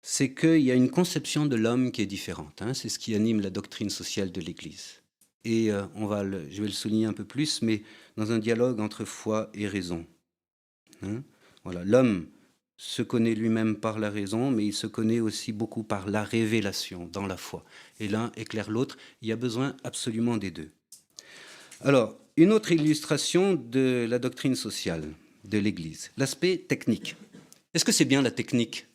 c'est 0.00 0.32
qu'il 0.32 0.62
y 0.62 0.70
a 0.70 0.74
une 0.74 0.90
conception 0.90 1.44
de 1.44 1.56
l'homme 1.56 1.92
qui 1.92 2.00
est 2.00 2.06
différente. 2.06 2.62
Hein. 2.62 2.72
C'est 2.72 2.88
ce 2.88 2.98
qui 2.98 3.14
anime 3.14 3.42
la 3.42 3.50
doctrine 3.50 3.90
sociale 3.90 4.32
de 4.32 4.40
l'Église. 4.40 5.02
Et 5.44 5.70
euh, 5.70 5.82
on 5.94 6.06
va 6.06 6.24
je 6.24 6.62
vais 6.62 6.68
le 6.68 6.72
souligner 6.72 7.04
un 7.04 7.12
peu 7.12 7.24
plus, 7.24 7.60
mais 7.60 7.82
dans 8.16 8.32
un 8.32 8.38
dialogue 8.38 8.80
entre 8.80 9.04
foi 9.04 9.50
et 9.52 9.66
raison. 9.68 10.06
Hein. 11.02 11.22
voilà, 11.62 11.84
l'homme 11.84 12.26
se 12.78 13.02
connaît 13.02 13.34
lui-même 13.34 13.76
par 13.76 13.98
la 13.98 14.08
raison, 14.08 14.52
mais 14.52 14.64
il 14.64 14.72
se 14.72 14.86
connaît 14.86 15.18
aussi 15.18 15.52
beaucoup 15.52 15.82
par 15.82 16.08
la 16.08 16.22
révélation 16.22 17.10
dans 17.12 17.26
la 17.26 17.36
foi. 17.36 17.64
Et 17.98 18.06
l'un 18.06 18.30
éclaire 18.36 18.70
l'autre. 18.70 18.96
Il 19.20 19.28
y 19.28 19.32
a 19.32 19.36
besoin 19.36 19.76
absolument 19.82 20.36
des 20.36 20.52
deux. 20.52 20.70
Alors, 21.80 22.16
une 22.36 22.52
autre 22.52 22.70
illustration 22.70 23.54
de 23.54 24.06
la 24.08 24.20
doctrine 24.20 24.54
sociale 24.54 25.04
de 25.44 25.58
l'Église, 25.58 26.12
l'aspect 26.16 26.56
technique. 26.56 27.16
Est-ce 27.74 27.84
que 27.84 27.92
c'est 27.92 28.04
bien 28.04 28.22
la 28.22 28.30
technique? 28.30 28.86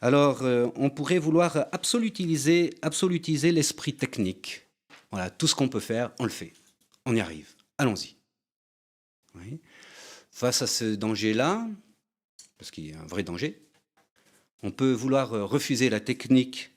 Alors, 0.00 0.42
euh, 0.42 0.68
on 0.76 0.90
pourrait 0.90 1.18
vouloir 1.18 1.66
absolutiser, 1.72 2.74
absolutiser 2.82 3.50
l'esprit 3.50 3.94
technique. 3.94 4.68
Voilà, 5.10 5.28
tout 5.30 5.48
ce 5.48 5.56
qu'on 5.56 5.68
peut 5.68 5.80
faire, 5.80 6.12
on 6.20 6.24
le 6.24 6.30
fait. 6.30 6.52
On 7.04 7.16
y 7.16 7.20
arrive. 7.20 7.48
Allons-y. 7.78 8.16
Face 10.30 10.62
à 10.62 10.66
ce 10.66 10.94
danger-là, 10.94 11.66
parce 12.58 12.70
qu'il 12.70 12.90
y 12.90 12.92
a 12.92 13.00
un 13.00 13.06
vrai 13.06 13.22
danger, 13.22 13.60
on 14.62 14.70
peut 14.70 14.92
vouloir 14.92 15.30
refuser 15.48 15.90
la 15.90 16.00
technique 16.00 16.72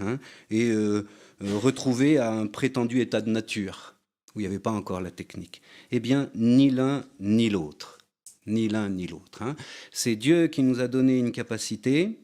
hein, 0.00 0.18
et 0.50 0.70
euh, 0.70 1.06
retrouver 1.40 2.18
un 2.18 2.46
prétendu 2.46 3.00
état 3.00 3.20
de 3.20 3.30
nature 3.30 3.96
où 4.34 4.40
il 4.40 4.42
n'y 4.42 4.46
avait 4.46 4.58
pas 4.58 4.70
encore 4.70 5.00
la 5.00 5.10
technique. 5.10 5.62
Eh 5.90 6.00
bien, 6.00 6.30
ni 6.34 6.70
l'un 6.70 7.04
ni 7.20 7.50
l'autre. 7.50 7.98
Ni 8.46 8.68
l'un 8.68 8.88
ni 8.88 9.06
l'autre. 9.06 9.42
Hein. 9.42 9.56
C'est 9.92 10.16
Dieu 10.16 10.48
qui 10.48 10.62
nous 10.62 10.80
a 10.80 10.88
donné 10.88 11.18
une 11.18 11.32
capacité 11.32 12.18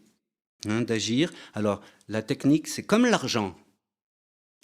hein, 0.66 0.82
d'agir. 0.82 1.32
Alors, 1.54 1.82
la 2.08 2.22
technique, 2.22 2.66
c'est 2.66 2.82
comme 2.82 3.06
l'argent. 3.06 3.56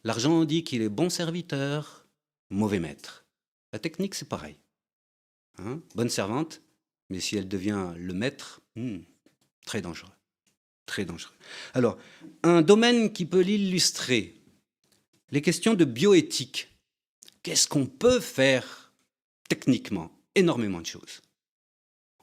L'argent, 0.04 0.32
on 0.32 0.44
dit 0.44 0.64
qu'il 0.64 0.82
est 0.82 0.88
bon 0.88 1.10
serviteur, 1.10 2.06
mauvais 2.50 2.80
maître. 2.80 3.24
La 3.72 3.78
technique, 3.78 4.14
c'est 4.14 4.28
pareil. 4.28 4.56
Hein. 5.58 5.80
bonne 5.94 6.08
servante, 6.08 6.62
mais 7.10 7.20
si 7.20 7.36
elle 7.36 7.48
devient 7.48 7.92
le 7.96 8.14
maître, 8.14 8.60
hmm, 8.76 8.98
très 9.66 9.80
dangereux. 9.80 10.10
Très 10.86 11.04
dangereux. 11.04 11.34
Alors, 11.72 11.98
un 12.42 12.60
domaine 12.60 13.12
qui 13.12 13.24
peut 13.24 13.40
l'illustrer, 13.40 14.34
les 15.30 15.42
questions 15.42 15.74
de 15.74 15.84
bioéthique 15.84 16.74
qu'est-ce 17.44 17.68
qu'on 17.68 17.86
peut 17.86 18.18
faire 18.18 18.92
techniquement? 19.48 20.10
Énormément 20.34 20.80
de 20.80 20.86
choses. 20.86 21.22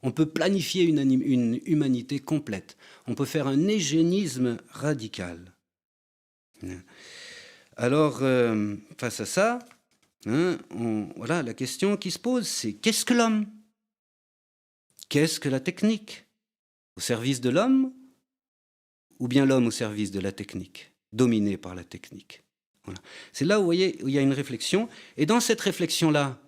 On 0.03 0.11
peut 0.11 0.25
planifier 0.25 0.83
une, 0.83 1.61
humanité 1.65 2.19
complète. 2.19 2.75
On 3.07 3.15
peut 3.15 3.25
faire 3.25 3.47
un 3.47 3.67
égénisme 3.69 4.57
radical. 4.69 5.53
Alors, 7.77 8.19
euh, 8.21 8.75
face 8.97 9.21
à 9.21 9.25
ça, 9.25 9.59
hein, 10.25 10.57
voilà, 11.15 11.41
la 11.41 11.53
question 11.53 11.95
qui 11.95 12.11
se 12.11 12.19
pose, 12.19 12.47
c'est 12.47 12.73
qu'est-ce 12.73 13.05
que 13.05 13.13
l'homme? 13.13 13.45
Qu'est-ce 15.11 15.41
que 15.41 15.49
la 15.49 15.59
technique? 15.59 16.25
Au 16.95 17.01
service 17.01 17.41
de 17.41 17.49
l'homme 17.49 17.93
Ou 19.19 19.27
bien 19.27 19.45
l'homme 19.45 19.67
au 19.67 19.71
service 19.71 20.09
de 20.09 20.21
la 20.21 20.31
technique, 20.31 20.93
dominé 21.11 21.57
par 21.57 21.75
la 21.75 21.83
technique? 21.83 22.43
C'est 23.33 23.43
là 23.43 23.59
où, 23.59 23.73
il 23.73 24.09
y 24.09 24.17
a 24.17 24.21
une 24.21 24.31
réflexion. 24.31 24.87
Et 25.17 25.25
dans 25.25 25.41
cette 25.41 25.59
réflexion-là, 25.59 26.41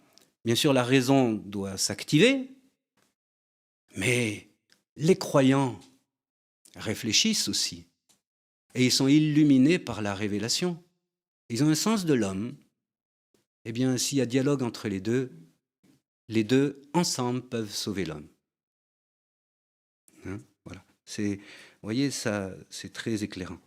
bien 0.46 0.56
sûr, 0.56 0.72
la 0.72 0.86
raison 0.86 1.34
doit 1.34 1.76
s'activer, 1.76 2.52
mais 3.98 4.48
les 4.96 5.18
croyants 5.18 5.78
réfléchissent 6.78 7.50
aussi. 7.50 7.84
Et 8.76 8.86
ils 8.86 8.94
sont 8.94 9.10
illuminés 9.10 9.78
par 9.78 10.02
la 10.02 10.16
révélation. 10.16 10.82
Ils 11.50 11.66
ont 11.66 11.70
un 11.70 11.76
sens 11.76 12.06
de 12.06 12.14
l'homme. 12.14 12.56
Eh 13.66 13.74
bien, 13.74 13.98
s'il 13.98 14.20
y 14.20 14.22
a 14.22 14.26
dialogue 14.26 14.64
entre 14.64 14.88
les 14.88 15.02
deux, 15.02 15.34
les 16.30 16.46
deux 16.46 16.82
ensemble 16.94 17.42
peuvent 17.42 17.70
sauver 17.70 18.06
l'homme. 18.06 18.30
C'est, 21.06 21.36
vous 21.36 21.84
voyez, 21.84 22.12
ça, 22.12 22.52
c'est 22.70 22.94
très 22.94 23.24
éclairant. 23.24 23.60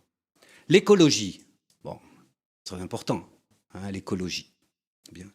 L'écologie. 0.69 1.47
Très 2.67 2.81
important, 2.81 3.25
hein, 3.73 3.91
l'écologie. 3.91 4.51
Bien. 5.13 5.31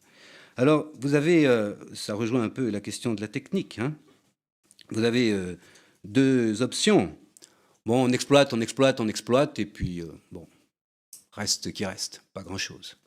Alors, 0.59 0.93
vous 1.01 1.15
avez, 1.15 1.47
euh, 1.47 1.75
ça 1.95 2.13
rejoint 2.13 2.43
un 2.43 2.51
peu 2.51 2.69
la 2.69 2.83
question 2.83 3.15
de 3.15 3.23
la 3.23 3.29
technique. 3.29 3.79
Hein. 3.79 3.97
Vous 4.91 5.03
avez 5.05 5.33
euh, 5.33 5.57
deux 6.05 6.61
options. 6.61 7.17
Bon, 7.87 8.05
on 8.05 8.13
exploite, 8.13 8.53
on 8.53 8.61
exploite, 8.61 9.01
on 9.01 9.09
exploite, 9.09 9.59
et 9.59 9.65
puis, 9.65 10.03
euh, 10.03 10.13
bon, 10.31 10.47
reste 11.31 11.73
qui 11.73 11.87
reste, 11.87 12.23
pas 12.35 12.43
grand-chose. 12.43 12.99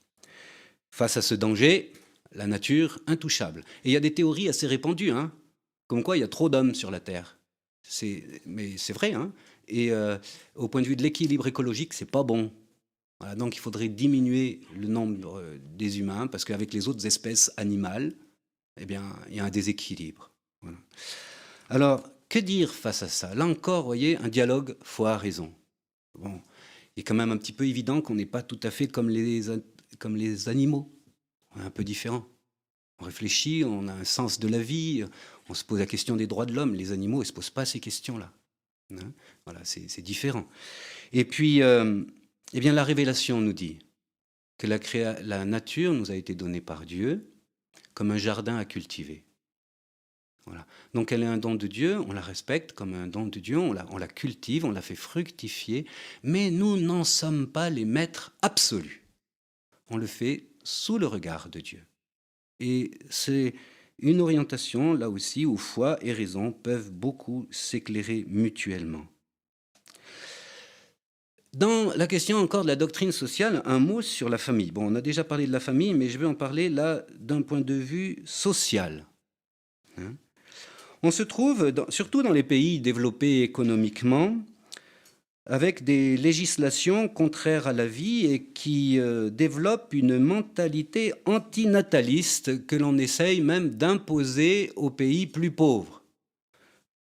Face 0.90 1.18
à 1.18 1.22
ce 1.22 1.36
danger, 1.36 1.94
la 2.32 2.48
nature 2.48 2.98
intouchable. 3.06 3.64
Et 3.84 3.90
il 3.90 3.92
y 3.92 3.98
a 3.98 4.00
des 4.00 4.16
théories 4.16 4.50
assez 4.50 4.66
répandues, 4.66 5.12
hein, 5.12 5.32
comme 5.86 6.02
quoi 6.02 6.18
il 6.18 6.22
y 6.22 6.24
a 6.24 6.28
trop 6.28 6.50
d'hommes 6.50 6.74
sur 6.74 6.90
la 6.90 7.00
Terre. 7.00 7.35
Mais 8.46 8.78
c'est 8.78 8.94
vrai, 8.94 9.14
hein. 9.14 9.32
Et 9.68 9.92
au 10.56 10.68
point 10.68 10.82
de 10.82 10.88
vue 10.88 10.96
de 10.96 11.04
l'équilibre 11.04 11.48
écologique, 11.48 11.94
c'est 11.94 12.10
pas 12.10 12.24
bon 12.24 12.52
donc 13.36 13.56
il 13.56 13.60
faudrait 13.60 13.88
diminuer 13.88 14.62
le 14.76 14.88
nombre 14.88 15.40
euh, 15.40 15.58
des 15.78 16.00
humains 16.00 16.28
parce 16.28 16.46
qu'avec 16.46 16.74
les 16.74 16.88
autres 16.88 17.06
espèces 17.06 17.52
animales, 17.58 18.14
eh 18.80 18.86
bien, 18.86 19.04
il 19.30 19.36
y 19.36 19.40
a 19.40 19.46
un 19.46 19.50
déséquilibre. 19.50 20.32
Alors, 21.70 22.04
que 22.28 22.40
dire 22.40 22.74
face 22.74 23.04
à 23.04 23.08
ça? 23.08 23.34
Là 23.34 23.46
encore, 23.46 23.82
vous 23.82 23.88
voyez, 23.88 24.18
un 24.18 24.28
dialogue 24.28 24.76
foi 24.82 25.18
raison. 25.18 25.54
Bon, 26.18 26.42
il 26.96 27.02
est 27.02 27.04
quand 27.04 27.16
même 27.16 27.32
un 27.32 27.38
petit 27.38 27.54
peu 27.54 27.66
évident 27.66 28.02
qu'on 28.02 28.16
n'est 28.16 28.26
pas 28.26 28.42
tout 28.42 28.60
à 28.64 28.72
fait 28.72 28.88
comme 28.88 29.10
les, 29.10 29.44
comme 30.00 30.16
les 30.16 30.50
animaux. 30.50 30.92
On 31.56 31.62
est 31.62 31.66
un 31.66 31.72
peu 31.72 31.84
différent. 31.84 32.26
On 33.00 33.06
réfléchit, 33.06 33.64
on 33.66 33.88
a 33.88 33.94
un 33.94 34.04
sens 34.04 34.40
de 34.40 34.48
la 34.48 34.60
vie, 34.60 35.06
on 35.50 35.54
se 35.54 35.64
pose 35.64 35.80
la 35.80 35.86
question 35.86 36.16
des 36.16 36.28
droits 36.28 36.46
de 36.46 36.54
l'homme. 36.54 36.74
Les 36.74 36.92
animaux, 36.92 37.18
ils 37.18 37.26
ne 37.26 37.28
se 37.28 37.34
posent 37.34 37.50
pas 37.50 37.66
ces 37.66 37.80
questions-là. 37.80 38.32
Hein 38.94 39.12
voilà, 39.46 39.62
c'est 39.64 40.02
différent. 40.02 40.48
Et 41.12 41.26
puis, 41.26 41.62
euh, 41.62 42.04
eh 42.54 42.60
bien, 42.60 42.74
la 42.74 42.84
révélation 42.84 43.42
nous 43.42 43.54
dit 43.54 43.80
que 44.58 44.68
la, 44.68 45.46
nature 45.46 45.94
nous 45.94 46.12
a 46.12 46.16
été 46.16 46.36
donnée 46.36 46.62
par 46.62 46.86
Dieu 46.86 47.32
comme 47.94 48.12
un 48.12 48.18
jardin 48.18 48.58
à 48.58 48.66
cultiver. 48.66 49.24
Voilà. 50.46 50.68
Donc 50.94 51.12
elle 51.12 51.24
est 51.24 51.28
un 51.28 51.38
don 51.38 51.56
de 51.56 51.66
Dieu, 51.66 52.00
on 52.02 52.14
la 52.14 52.22
respecte 52.22 52.74
comme 52.74 52.94
un 52.94 53.08
don 53.08 53.26
de 53.26 53.40
Dieu, 53.40 53.58
on 53.58 53.74
la, 53.74 53.86
on 53.90 53.98
la 53.98 54.08
cultive, 54.08 54.64
on 54.64 54.72
la 54.72 54.82
fait 54.82 54.96
fructifier, 54.96 55.88
mais 56.22 56.52
nous 56.52 56.78
n'en 56.78 57.04
sommes 57.04 57.48
pas 57.48 57.72
les 57.72 57.86
maîtres 57.86 58.32
absolus. 58.44 59.02
On 59.90 59.98
le 59.98 60.06
fait 60.06 60.48
sous 60.64 61.00
le 61.00 61.08
regard 61.08 61.50
de 61.50 61.60
Dieu. 61.62 61.84
Et 62.60 62.92
c'est 63.10 63.56
une 64.00 64.22
orientation, 64.22 64.94
là 64.94 65.10
aussi, 65.10 65.46
où 65.46 65.58
foi 65.58 65.98
et 66.02 66.12
raison 66.12 66.52
peuvent 66.52 66.92
beaucoup 66.92 67.48
s'éclairer 67.52 68.26
mutuellement. 68.28 69.06
Dans 71.54 71.94
la 71.96 72.06
question 72.06 72.38
encore 72.38 72.64
de 72.64 72.68
la 72.68 72.76
doctrine 72.76 73.14
sociale, 73.14 73.62
un 73.64 73.80
mot 73.80 74.02
sur 74.02 74.28
la 74.28 74.38
famille. 74.38 74.72
Bon, 74.72 74.92
on 74.92 74.96
a 74.96 75.02
déjà 75.02 75.24
parlé 75.24 75.48
de 75.48 75.54
la 75.54 75.62
famille, 75.62 75.94
mais 75.94 76.10
je 76.10 76.18
vais 76.18 76.26
en 76.26 76.36
parler 76.36 76.68
là 76.68 77.06
d'un 77.18 77.42
point 77.42 77.62
de 77.62 77.74
vue 77.74 78.22
social. 78.26 79.06
Hein. 79.98 80.16
on 81.02 81.12
se 81.12 81.24
trouve, 81.24 81.74
surtout 81.88 82.22
dans 82.22 82.34
les 82.34 82.44
pays 82.44 82.82
développés 82.82 83.44
économiquement, 83.44 84.36
avec 85.48 85.84
des 85.84 86.18
législations 86.18 87.08
contraires 87.08 87.68
à 87.68 87.74
la 87.74 87.86
vie 87.86 88.26
et 88.26 88.44
qui 88.44 89.00
euh, 89.00 89.30
développent 89.30 89.94
une 89.94 90.18
mentalité 90.18 91.14
antinataliste 91.26 92.66
que 92.66 92.76
l'on 92.76 92.98
essaye 92.98 93.42
même 93.42 93.70
d'imposer 93.70 94.72
aux 94.76 94.90
pays 94.90 95.28
plus 95.28 95.52
pauvres, 95.52 96.02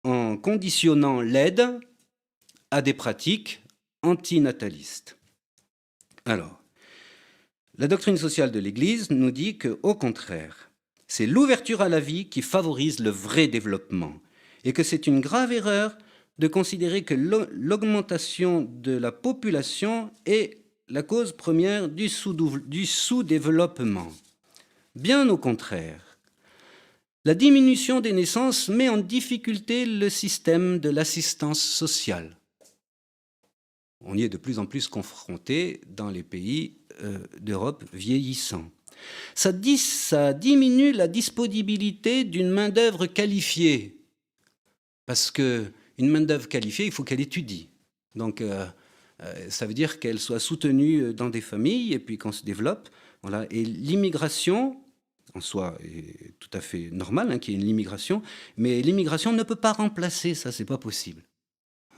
en 0.04 0.36
conditionnant 0.38 1.20
l'aide 1.20 1.80
à 2.70 2.80
des 2.80 2.94
pratiques 2.94 3.62
antinataliste. 4.02 5.18
Alors, 6.24 6.62
la 7.76 7.88
doctrine 7.88 8.16
sociale 8.16 8.52
de 8.52 8.58
l'Église 8.58 9.10
nous 9.10 9.30
dit 9.30 9.58
que, 9.58 9.78
au 9.82 9.94
contraire, 9.94 10.70
c'est 11.08 11.26
l'ouverture 11.26 11.82
à 11.82 11.88
la 11.88 12.00
vie 12.00 12.28
qui 12.28 12.40
favorise 12.40 13.00
le 13.00 13.10
vrai 13.10 13.48
développement 13.48 14.14
et 14.64 14.72
que 14.72 14.82
c'est 14.82 15.06
une 15.06 15.20
grave 15.20 15.52
erreur 15.52 15.96
de 16.40 16.48
considérer 16.48 17.02
que 17.02 17.14
l'augmentation 17.14 18.62
de 18.62 18.92
la 18.92 19.12
population 19.12 20.10
est 20.24 20.62
la 20.88 21.02
cause 21.02 21.32
première 21.32 21.90
du 21.90 22.08
sous-développement. 22.08 24.10
Bien 24.96 25.28
au 25.28 25.36
contraire, 25.36 26.16
la 27.26 27.34
diminution 27.34 28.00
des 28.00 28.14
naissances 28.14 28.70
met 28.70 28.88
en 28.88 28.96
difficulté 28.96 29.84
le 29.84 30.08
système 30.08 30.78
de 30.78 30.88
l'assistance 30.88 31.60
sociale. 31.60 32.38
On 34.00 34.16
y 34.16 34.22
est 34.22 34.30
de 34.30 34.38
plus 34.38 34.58
en 34.58 34.64
plus 34.64 34.88
confronté 34.88 35.82
dans 35.88 36.08
les 36.08 36.22
pays 36.22 36.78
euh, 37.02 37.18
d'Europe 37.38 37.84
vieillissants. 37.92 38.70
Ça, 39.34 39.52
ça, 39.76 40.32
diminue 40.32 40.92
la 40.92 41.06
disponibilité 41.06 42.24
d'une 42.24 42.48
main-d'œuvre 42.48 43.04
qualifiée. 43.04 43.98
Parce 45.04 45.30
qu'une 46.00 46.08
main-d'œuvre 46.08 46.48
qualifiée, 46.48 46.86
il 46.86 46.92
faut 46.92 47.04
qu'elle 47.04 47.20
étudie. 47.20 47.68
Donc, 48.14 48.40
euh, 48.40 48.66
euh, 49.22 49.34
ça 49.50 49.66
veut 49.66 49.74
dire 49.74 50.00
qu'elle 50.00 50.18
soit 50.18 50.40
soutenue 50.40 51.12
dans 51.12 51.28
des 51.28 51.42
familles 51.42 51.92
et 51.92 51.98
puis 51.98 52.16
qu'on 52.16 52.32
se 52.32 52.42
développe. 52.42 52.88
Voilà. 53.22 53.46
Et 53.50 53.64
l'immigration, 53.64 54.80
en 55.34 55.40
soi, 55.40 55.76
est 55.84 56.38
tout 56.38 56.48
à 56.54 56.60
fait 56.60 56.88
normal 56.90 57.30
hein, 57.30 57.38
qu'il 57.38 57.54
y 57.54 57.56
ait 57.58 57.60
une 57.60 57.68
immigration, 57.68 58.22
mais 58.56 58.80
l'immigration 58.80 59.32
ne 59.32 59.42
peut 59.42 59.56
pas 59.56 59.72
remplacer 59.72 60.34
ça, 60.34 60.52
c'est 60.52 60.64
pas 60.64 60.78
possible. 60.78 61.22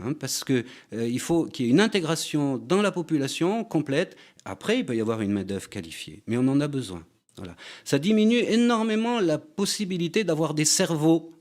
Hein, 0.00 0.14
parce 0.14 0.42
qu'il 0.42 0.64
euh, 0.94 1.18
faut 1.18 1.44
qu'il 1.44 1.66
y 1.66 1.68
ait 1.68 1.72
une 1.72 1.80
intégration 1.80 2.58
dans 2.58 2.82
la 2.82 2.90
population 2.90 3.62
complète. 3.62 4.16
Après, 4.44 4.80
il 4.80 4.86
peut 4.86 4.96
y 4.96 5.00
avoir 5.00 5.20
une 5.20 5.32
main-d'œuvre 5.32 5.68
qualifiée, 5.68 6.24
mais 6.26 6.36
on 6.36 6.48
en 6.48 6.60
a 6.60 6.66
besoin. 6.66 7.06
Voilà. 7.36 7.54
Ça 7.84 8.00
diminue 8.00 8.40
énormément 8.40 9.20
la 9.20 9.38
possibilité 9.38 10.24
d'avoir 10.24 10.54
des 10.54 10.64
cerveaux 10.64 11.32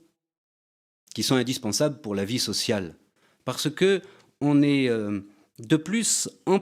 qui 1.13 1.23
sont 1.23 1.35
indispensables 1.35 1.99
pour 2.01 2.15
la 2.15 2.25
vie 2.25 2.39
sociale. 2.39 2.95
Parce 3.45 3.69
que 3.69 4.01
on 4.39 4.61
est 4.63 4.89
euh, 4.89 5.21
de 5.59 5.75
plus 5.75 6.29
en 6.45 6.59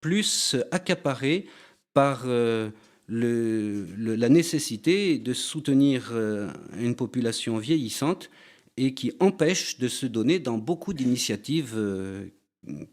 plus 0.00 0.56
accaparé 0.70 1.46
par 1.94 2.24
euh, 2.26 2.70
la 3.08 4.28
nécessité 4.28 5.18
de 5.18 5.32
soutenir 5.32 6.10
euh, 6.12 6.50
une 6.78 6.94
population 6.94 7.56
vieillissante 7.58 8.30
et 8.76 8.92
qui 8.94 9.12
empêche 9.20 9.78
de 9.78 9.88
se 9.88 10.06
donner 10.06 10.38
dans 10.38 10.58
beaucoup 10.58 10.92
d'initiatives 10.92 11.78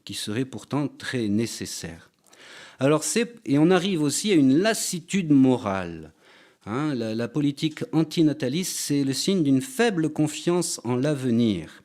qui 0.06 0.14
seraient 0.14 0.46
pourtant 0.46 0.88
très 0.88 1.28
nécessaires. 1.28 2.12
Et 3.46 3.58
on 3.58 3.72
arrive 3.72 4.02
aussi 4.02 4.32
à 4.32 4.36
une 4.36 4.58
lassitude 4.60 5.32
morale. 5.32 6.14
Hein. 6.66 6.94
la, 6.94 7.28
politique 7.28 7.84
antinataliste, 7.92 8.78
c'est 8.78 9.04
le 9.04 9.14
signe 9.14 9.44
d'une 9.44 9.62
faible 9.62 10.10
confiance 10.10 10.80
en 10.84 10.96
l'avenir. 10.96 11.84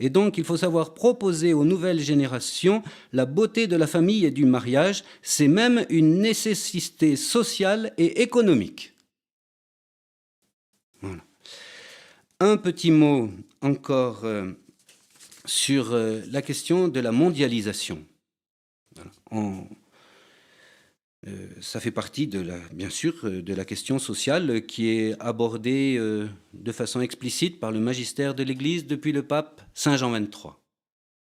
Et 0.00 0.10
donc, 0.10 0.36
il 0.36 0.44
faut 0.44 0.56
savoir 0.56 0.94
proposer 0.94 1.54
aux 1.54 1.64
nouvelles 1.64 2.00
générations 2.00 2.82
la 3.12 3.24
beauté 3.24 3.66
de 3.66 3.76
la 3.76 3.86
famille 3.86 4.24
et 4.24 4.30
du 4.30 4.44
mariage. 4.44 5.04
C'est 5.22 5.48
même 5.48 5.86
une 5.90 6.18
nécessité 6.18 7.14
sociale 7.16 7.92
et 7.98 8.22
économique. 8.22 8.94
Un 12.40 12.56
petit 12.56 12.90
mot 12.90 13.30
encore 13.60 14.24
euh, 14.24 14.50
sur 15.44 15.92
euh, 15.92 16.20
la 16.32 16.42
question 16.42 16.88
de 16.88 16.98
la 16.98 17.12
mondialisation. 17.12 18.04
Euh, 21.28 21.46
ça 21.60 21.78
fait 21.78 21.92
partie, 21.92 22.26
de 22.26 22.44
bien 22.72 22.90
sûr, 22.90 23.14
euh, 23.24 23.42
de 23.42 23.54
la 23.54 23.64
question 23.64 24.00
sociale 24.00 24.66
qui 24.66 24.88
est 24.88 25.14
abordée 25.20 25.96
euh, 25.96 26.26
de 26.52 26.72
façon 26.72 27.00
explicite 27.00 27.60
par 27.60 27.70
le 27.70 27.78
magistère 27.78 28.34
de 28.34 28.42
l'Église 28.42 28.86
depuis 28.86 29.12
le 29.12 29.22
pape 29.22 29.62
Saint 29.72 29.96
Jean 29.96 30.10
XXIII. 30.10 30.52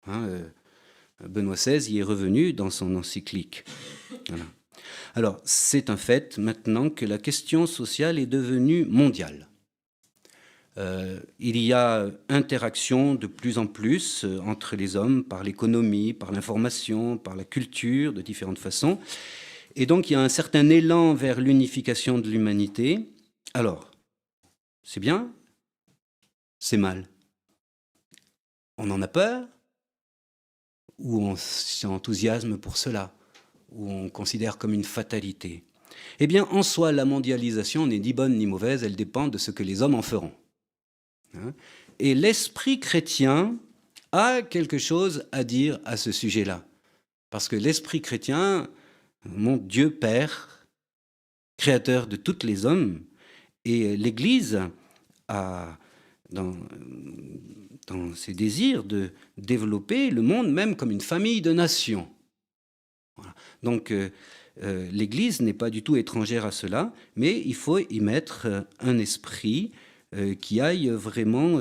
Hein, 0.06 0.28
Benoît 1.28 1.54
XVI 1.54 1.92
y 1.92 1.98
est 1.98 2.02
revenu 2.02 2.52
dans 2.52 2.70
son 2.70 2.96
encyclique. 2.96 3.64
Alors, 5.14 5.40
c'est 5.44 5.90
un 5.90 5.96
fait 5.96 6.38
maintenant 6.38 6.90
que 6.90 7.04
la 7.04 7.18
question 7.18 7.66
sociale 7.66 8.18
est 8.18 8.26
devenue 8.26 8.84
mondiale. 8.84 9.48
il 11.38 11.56
y 11.58 11.72
a 11.72 12.10
interaction 12.28 13.14
de 13.14 13.28
plus 13.28 13.58
en 13.58 13.68
plus 13.68 14.26
entre 14.44 14.74
les 14.74 14.96
hommes 14.96 15.22
par 15.22 15.44
l'économie, 15.44 16.14
par 16.14 16.32
l'information, 16.32 17.16
par 17.16 17.36
la 17.36 17.44
culture, 17.44 18.12
de 18.12 18.22
différentes 18.22 18.58
façons. 18.58 18.98
Et 19.76 19.86
donc 19.86 20.10
il 20.10 20.14
y 20.14 20.16
a 20.16 20.20
un 20.20 20.28
certain 20.28 20.68
élan 20.68 21.14
vers 21.14 21.40
l'unification 21.40 22.18
de 22.18 22.28
l'humanité. 22.28 23.08
Alors, 23.54 23.90
c'est 24.82 25.00
bien, 25.00 25.32
c'est 26.58 26.76
mal. 26.76 27.08
On 28.78 28.90
en 28.90 29.02
a 29.02 29.08
peur 29.08 29.46
ou 30.98 31.20
on 31.22 31.36
s'enthousiasme 31.36 32.58
pour 32.58 32.76
cela, 32.76 33.12
ou 33.72 33.90
on 33.90 34.08
considère 34.08 34.58
comme 34.58 34.72
une 34.72 34.84
fatalité. 34.84 35.64
Eh 36.20 36.26
bien, 36.26 36.44
en 36.50 36.62
soi, 36.62 36.92
la 36.92 37.04
mondialisation 37.04 37.86
n'est 37.86 37.98
ni 37.98 38.12
bonne 38.12 38.36
ni 38.36 38.46
mauvaise, 38.46 38.84
elle 38.84 38.96
dépend 38.96 39.28
de 39.28 39.38
ce 39.38 39.50
que 39.50 39.62
les 39.62 39.82
hommes 39.82 39.94
en 39.94 40.02
feront. 40.02 40.32
Hein. 41.34 41.54
Et 41.98 42.14
l'esprit 42.14 42.80
chrétien 42.80 43.56
a 44.12 44.42
quelque 44.42 44.78
chose 44.78 45.26
à 45.32 45.44
dire 45.44 45.80
à 45.84 45.96
ce 45.96 46.12
sujet-là. 46.12 46.64
Parce 47.30 47.48
que 47.48 47.56
l'esprit 47.56 48.02
chrétien, 48.02 48.68
mon 49.24 49.56
Dieu 49.56 49.90
Père, 49.90 50.66
créateur 51.56 52.06
de 52.06 52.16
tous 52.16 52.44
les 52.44 52.66
hommes, 52.66 53.00
et 53.64 53.96
l'Église 53.96 54.60
a, 55.28 55.78
dans, 56.30 56.54
ses 58.14 58.34
désirs, 58.34 58.84
de 58.84 59.10
développer 59.38 60.10
le 60.10 60.22
monde 60.22 60.50
même 60.50 60.76
comme 60.76 60.90
une 60.90 61.00
famille 61.00 61.40
de 61.40 61.52
nations. 61.52 62.08
Donc, 63.62 63.90
euh, 63.90 64.10
euh, 64.62 64.88
l'Église 64.90 65.40
n'est 65.40 65.52
pas 65.52 65.70
du 65.70 65.82
tout 65.82 65.96
étrangère 65.96 66.44
à 66.44 66.50
cela, 66.50 66.92
mais 67.16 67.40
il 67.44 67.54
faut 67.54 67.78
y 67.78 68.00
mettre 68.00 68.46
euh, 68.46 68.60
un 68.80 68.98
esprit 68.98 69.72
qui 70.42 70.60
aille 70.60 70.90
vraiment 70.90 71.58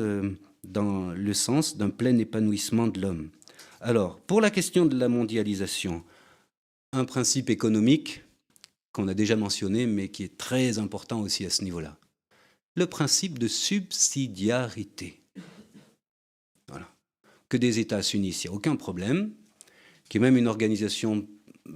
dans 0.65 1.12
le 1.13 1.34
sens 1.34 1.78
d'un 1.78 1.89
plein 1.89 2.17
épanouissement 2.17 2.88
de 2.88 3.00
l'homme. 3.00 3.30
Alors, 3.80 4.19
pour 4.19 4.41
la 4.41 4.50
question 4.50 4.86
de 4.86 5.00
la 5.00 5.08
mondialisation, 5.08 6.04
un 6.91 7.06
principe 7.06 7.49
économique 7.49 8.23
qu'on 8.91 9.08
a 9.08 9.13
déjà 9.13 9.36
mentionné, 9.36 9.86
mais 9.86 10.10
qui 10.10 10.23
est 10.23 10.38
très 10.38 10.77
important 10.80 11.21
aussi 11.21 11.45
à 11.45 11.49
ce 11.49 11.63
niveau-là. 11.63 11.97
Le 12.75 12.86
principe 12.86 13.39
de 13.39 13.47
subsidiarité. 13.47 15.21
Voilà. 16.67 16.89
Que 17.49 17.58
des 17.58 17.80
États 17.80 18.04
s'unissent, 18.04 18.43
il 18.43 18.47
n'y 18.47 18.54
a 18.54 18.56
aucun 18.56 18.75
problème. 18.75 19.34
Que 20.10 20.19
même 20.19 20.38
une 20.38 20.47
organisation 20.47 21.27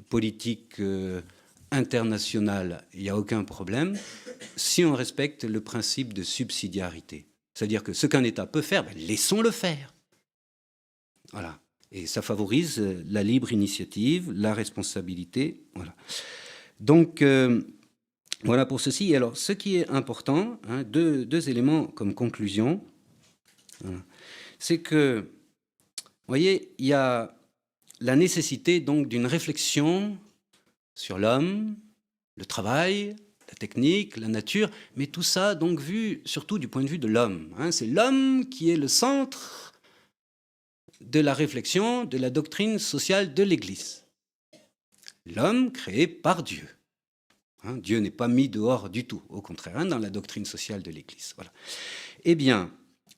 politique 0.09 0.79
euh, 0.79 1.21
internationale, 1.71 2.85
il 2.93 3.03
n'y 3.03 3.09
a 3.09 3.17
aucun 3.17 3.43
problème, 3.43 3.97
si 4.55 4.83
on 4.83 4.93
respecte 4.93 5.43
le 5.43 5.61
principe 5.61 6.13
de 6.13 6.23
subsidiarité. 6.23 7.25
C'est-à-dire 7.53 7.83
que 7.83 7.93
ce 7.93 8.07
qu'un 8.07 8.23
État 8.23 8.45
peut 8.45 8.61
faire, 8.61 8.83
ben, 8.83 8.97
laissons-le 8.97 9.51
faire. 9.51 9.93
Voilà. 11.31 11.59
Et 11.91 12.07
ça 12.07 12.21
favorise 12.21 12.79
euh, 12.79 13.03
la 13.09 13.23
libre 13.23 13.51
initiative, 13.51 14.31
la 14.31 14.53
responsabilité. 14.53 15.61
Voilà. 15.75 15.95
Donc, 16.79 17.21
euh, 17.21 17.61
voilà 18.43 18.65
pour 18.65 18.81
ceci. 18.81 19.15
Alors, 19.15 19.37
ce 19.37 19.53
qui 19.53 19.77
est 19.77 19.89
important, 19.89 20.59
hein, 20.67 20.83
deux, 20.83 21.49
éléments 21.49 21.85
comme 21.85 22.13
conclusion, 22.13 22.81
c'est 24.59 24.79
que, 24.79 25.29
vous 25.95 26.27
voyez, 26.27 26.73
il 26.77 26.85
y 26.85 26.93
a 26.93 27.35
la 27.99 28.15
nécessité 28.15 28.79
donc 28.79 29.07
d'une 29.07 29.25
réflexion 29.25 30.17
sur 30.95 31.17
l'homme, 31.17 31.75
le 32.37 32.45
travail, 32.45 33.15
la 33.47 33.53
technique, 33.55 34.17
la 34.17 34.27
nature, 34.27 34.69
mais 34.95 35.07
tout 35.07 35.23
ça 35.23 35.55
donc 35.55 35.79
vu 35.79 36.21
surtout 36.25 36.57
du 36.59 36.67
point 36.67 36.83
de 36.83 36.89
vue 36.89 36.97
de 36.97 37.07
l'homme. 37.07 37.53
Hein. 37.57 37.71
C'est 37.71 37.85
l'homme 37.85 38.47
qui 38.49 38.69
est 38.69 38.77
le 38.77 38.87
centre 38.87 39.73
de 41.01 41.19
la 41.19 41.33
réflexion 41.33 42.05
de 42.05 42.17
la 42.17 42.29
doctrine 42.29 42.79
sociale 42.79 43.33
de 43.33 43.43
l'Église. 43.43 44.05
L'homme 45.25 45.71
créé 45.71 46.07
par 46.07 46.43
Dieu. 46.43 46.67
Hein, 47.63 47.77
Dieu 47.77 47.99
n'est 47.99 48.11
pas 48.11 48.27
mis 48.27 48.47
dehors 48.47 48.89
du 48.89 49.05
tout, 49.05 49.23
au 49.29 49.41
contraire, 49.41 49.77
hein, 49.77 49.85
dans 49.85 49.97
la 49.97 50.09
doctrine 50.09 50.45
sociale 50.45 50.83
de 50.83 50.91
l'Église. 50.91 51.33
Voilà. 51.35 51.51
Eh 52.23 52.35
bien, 52.35 52.71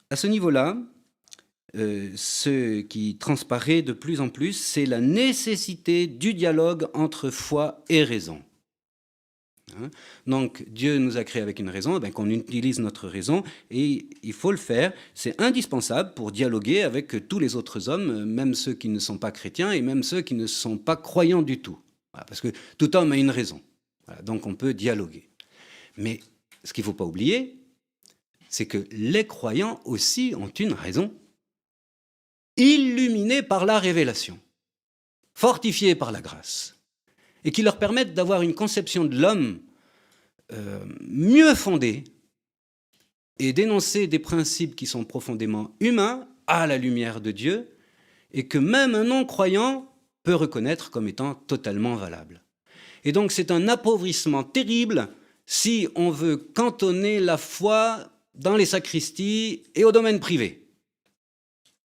à 0.10 0.16
ce 0.16 0.28
niveau-là, 0.28 0.78
euh, 1.76 2.12
ce 2.16 2.80
qui 2.82 3.18
transparaît 3.18 3.82
de 3.82 3.92
plus 3.92 4.22
en 4.22 4.30
plus, 4.30 4.54
c'est 4.54 4.86
la 4.86 5.02
nécessité 5.02 6.08
du 6.08 6.34
dialogue 6.34 6.88
entre 6.94 7.30
foi 7.30 7.84
et 7.90 8.04
raison. 8.04 8.42
Hein? 9.76 9.90
Donc 10.26 10.64
Dieu 10.70 10.98
nous 10.98 11.18
a 11.18 11.24
créé 11.24 11.42
avec 11.42 11.60
une 11.60 11.70
raison, 11.70 12.00
ben, 12.00 12.12
qu'on 12.12 12.30
utilise 12.30 12.80
notre 12.80 13.08
raison, 13.08 13.44
et 13.70 14.08
il 14.24 14.34
faut 14.34 14.52
le 14.52 14.58
faire. 14.58 14.94
C'est 15.14 15.40
indispensable 15.42 16.14
pour 16.14 16.32
dialoguer 16.32 16.84
avec 16.84 17.28
tous 17.28 17.40
les 17.40 17.56
autres 17.56 17.90
hommes, 17.90 18.26
même 18.26 18.54
ceux 18.54 18.74
qui 18.74 18.90
ne 18.90 19.00
sont 19.00 19.18
pas 19.18 19.32
chrétiens 19.32 19.72
et 19.72 19.82
même 19.82 20.04
ceux 20.04 20.22
qui 20.22 20.36
ne 20.36 20.48
sont 20.48 20.78
pas 20.78 20.96
croyants 20.96 21.42
du 21.42 21.60
tout. 21.60 21.80
parce 22.12 22.42
que 22.42 22.52
tout 22.78 22.96
homme 22.96 23.12
a 23.12 23.18
une 23.18 23.32
raison. 23.32 23.62
donc 24.24 24.48
on 24.48 24.56
peut 24.56 24.74
dialoguer. 24.74 25.30
Mais 25.98 26.20
ce 26.64 26.74
qu'il 26.74 26.84
ne 26.84 26.86
faut 26.86 26.94
pas 26.94 27.06
oublier, 27.06 27.58
c'est 28.50 28.66
que 28.66 28.88
les 28.92 29.28
croyants 29.28 29.82
aussi 29.86 30.34
ont 30.38 30.48
une 30.48 30.74
raison. 30.74 31.14
Illuminés 32.56 33.44
par 33.44 33.66
la 33.66 33.78
révélation, 33.78 34.40
fortifiés 35.36 35.94
par 35.94 36.12
la 36.12 36.22
grâce 36.22 36.77
et 37.48 37.52
qui 37.52 37.62
leur 37.64 37.80
permettent 37.80 38.14
d'avoir 38.14 38.42
une 38.42 38.54
conception 38.54 39.06
de 39.06 39.18
l'homme 39.18 39.62
euh, 40.52 40.84
mieux 41.00 41.56
fondée 41.56 42.04
et 43.40 43.54
d'énoncer 43.54 44.06
des 44.08 44.20
principes 44.20 44.76
qui 44.76 44.86
sont 44.86 45.06
profondément 45.06 45.74
humains 45.80 46.28
à 46.46 46.68
la 46.68 46.78
lumière 46.78 47.22
de 47.22 47.32
Dieu 47.32 47.70
et 48.34 48.50
que 48.50 48.58
même 48.58 48.96
un 48.96 49.06
non-croyant 49.06 49.90
peut 50.24 50.36
reconnaître 50.36 50.92
comme 50.92 51.08
étant 51.08 51.36
totalement 51.36 51.96
valable. 51.96 52.44
Et 53.06 53.14
donc 53.14 53.32
c'est 53.32 53.50
un 53.50 53.70
appauvrissement 53.70 54.44
terrible 54.44 55.08
si 55.46 55.88
on 55.96 56.10
veut 56.10 56.36
cantonner 56.36 57.22
la 57.22 57.38
foi 57.38 58.12
dans 58.36 58.58
les 58.58 58.66
sacristies 58.66 59.64
et 59.74 59.86
au 59.86 59.94
domaine 59.94 60.20
privé. 60.20 60.68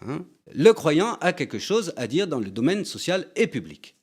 Hein? 0.00 0.26
Le 0.52 0.72
croyant 0.72 1.14
a 1.20 1.32
quelque 1.32 1.60
chose 1.60 1.92
à 1.96 2.08
dire 2.08 2.26
dans 2.26 2.40
le 2.40 2.50
domaine 2.50 2.84
social 2.84 3.28
et 3.36 3.46
public 3.46 3.94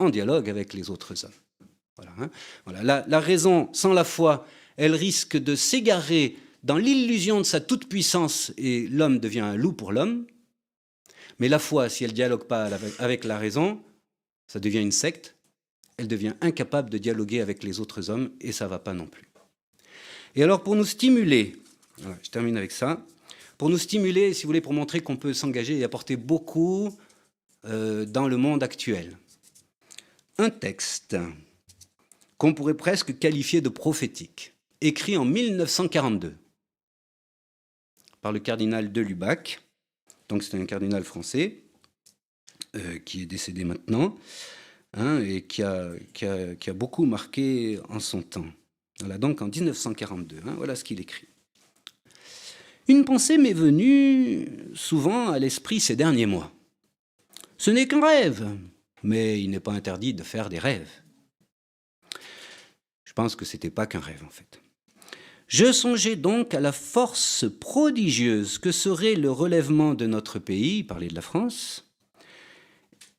en 0.00 0.10
dialogue 0.10 0.50
avec 0.50 0.72
les 0.74 0.90
autres 0.90 1.24
hommes. 1.24 1.32
Voilà, 1.96 2.12
hein. 2.18 2.30
voilà. 2.64 3.04
La, 3.06 3.20
raison 3.20 3.68
sans 3.72 3.92
la 3.92 4.04
foi, 4.04 4.46
elle 4.76 4.94
risque 4.94 5.36
de 5.36 5.54
s'égarer 5.54 6.36
dans 6.64 6.78
l'illusion 6.78 7.38
de 7.38 7.44
sa 7.44 7.60
toute-puissance 7.60 8.52
et 8.56 8.88
l'homme 8.88 9.18
devient 9.18 9.40
un 9.40 9.56
loup 9.56 9.72
pour 9.72 9.92
l'homme. 9.92 10.26
Mais 11.38 11.48
la 11.48 11.58
foi, 11.58 11.88
si 11.88 12.04
elle 12.04 12.10
ne 12.10 12.16
dialogue 12.16 12.44
pas 12.44 12.70
avec 12.98 13.24
la 13.24 13.38
raison, 13.38 13.80
ça 14.46 14.58
devient 14.58 14.80
une 14.80 14.92
secte. 14.92 15.36
Elle 15.96 16.08
devient 16.08 16.34
incapable 16.40 16.90
de 16.90 16.98
dialoguer 16.98 17.40
avec 17.40 17.62
les 17.62 17.80
autres 17.80 18.10
hommes 18.10 18.30
et 18.40 18.52
ça 18.52 18.64
ne 18.64 18.70
va 18.70 18.78
pas 18.78 18.94
non 18.94 19.06
plus. 19.06 19.30
Et 20.34 20.42
alors 20.42 20.62
pour 20.62 20.76
nous 20.76 20.84
stimuler, 20.84 21.56
je 22.22 22.30
termine 22.30 22.56
avec 22.56 22.72
ça, 22.72 23.04
pour 23.58 23.68
nous 23.68 23.78
stimuler, 23.78 24.32
si 24.32 24.44
vous 24.44 24.48
voulez, 24.48 24.60
pour 24.62 24.72
montrer 24.72 25.00
qu'on 25.00 25.16
peut 25.16 25.34
s'engager 25.34 25.78
et 25.78 25.84
apporter 25.84 26.16
beaucoup 26.16 26.96
euh, 27.66 28.06
dans 28.06 28.26
le 28.26 28.38
monde 28.38 28.62
actuel. 28.62 29.18
Un 30.40 30.48
texte 30.48 31.18
qu'on 32.38 32.54
pourrait 32.54 32.72
presque 32.72 33.18
qualifier 33.18 33.60
de 33.60 33.68
prophétique, 33.68 34.54
écrit 34.80 35.18
en 35.18 35.26
1942 35.26 36.34
par 38.22 38.32
le 38.32 38.38
cardinal 38.38 38.90
de 38.90 39.02
Lubac, 39.02 39.60
donc 40.30 40.42
c'est 40.42 40.58
un 40.58 40.64
cardinal 40.64 41.04
français, 41.04 41.60
euh, 42.74 42.98
qui 43.00 43.20
est 43.20 43.26
décédé 43.26 43.64
maintenant, 43.64 44.16
hein, 44.94 45.20
et 45.20 45.42
qui 45.42 45.62
a, 45.62 45.92
beaucoup 46.72 47.04
marqué 47.04 47.78
en 47.90 48.00
son 48.00 48.22
temps. 48.22 48.48
Voilà, 49.00 49.18
donc 49.18 49.42
en 49.42 49.48
1942, 49.48 50.38
hein, 50.46 50.54
voilà 50.56 50.74
ce 50.74 50.84
qu'il 50.84 51.00
écrit. 51.00 51.28
Une 52.88 53.04
pensée 53.04 53.36
m'est 53.36 53.52
venue 53.52 54.48
souvent 54.74 55.28
à 55.28 55.38
l'esprit 55.38 55.80
ces 55.80 55.96
derniers 55.96 56.24
mois. 56.24 56.50
Ce 57.58 57.70
n'est 57.70 57.86
qu'un 57.86 58.00
rêve, 58.00 58.48
mais 59.02 59.40
il 59.42 59.50
n'est 59.50 59.60
pas 59.60 59.72
interdit 59.72 60.14
de 60.14 60.22
faire 60.22 60.48
des 60.48 60.58
rêves. 60.58 60.90
Je 63.04 63.12
pense 63.12 63.36
que 63.36 63.44
ce 63.44 63.56
n'était 63.56 63.70
pas 63.70 63.86
qu'un 63.86 64.00
rêve 64.00 64.24
en 64.24 64.30
fait. 64.30 64.60
Je 65.48 65.72
songeais 65.72 66.14
donc 66.14 66.54
à 66.54 66.60
la 66.60 66.70
force 66.70 67.44
prodigieuse 67.60 68.58
que 68.58 68.70
serait 68.70 69.16
le 69.16 69.32
relèvement 69.32 69.94
de 69.94 70.06
notre 70.06 70.38
pays, 70.38 70.84
parler 70.84 71.08
de 71.08 71.14
la 71.16 71.22
France, 71.22 71.90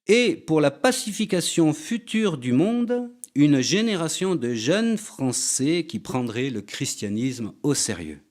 et 0.07 0.35
pour 0.35 0.61
la 0.61 0.71
pacification 0.71 1.73
future 1.73 2.37
du 2.37 2.53
monde, 2.53 3.11
une 3.35 3.61
génération 3.61 4.35
de 4.35 4.53
jeunes 4.53 4.97
Français 4.97 5.85
qui 5.87 5.99
prendraient 5.99 6.49
le 6.49 6.61
christianisme 6.61 7.53
au 7.63 7.73
sérieux. 7.73 8.21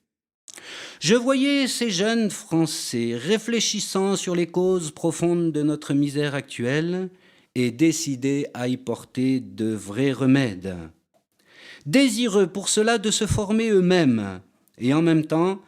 Je 1.00 1.14
voyais 1.14 1.68
ces 1.68 1.90
jeunes 1.90 2.30
Français 2.30 3.14
réfléchissant 3.16 4.16
sur 4.16 4.34
les 4.34 4.46
causes 4.46 4.90
profondes 4.90 5.52
de 5.52 5.62
notre 5.62 5.94
misère 5.94 6.34
actuelle 6.34 7.10
et 7.54 7.70
décidés 7.70 8.46
à 8.54 8.68
y 8.68 8.76
porter 8.76 9.40
de 9.40 9.72
vrais 9.72 10.12
remèdes 10.12 10.76
désireux 11.86 12.46
pour 12.46 12.68
cela 12.68 12.98
de 12.98 13.10
se 13.10 13.26
former 13.26 13.70
eux-mêmes 13.70 14.40
et 14.78 14.94
en 14.94 15.02
même 15.02 15.26
temps 15.26 15.60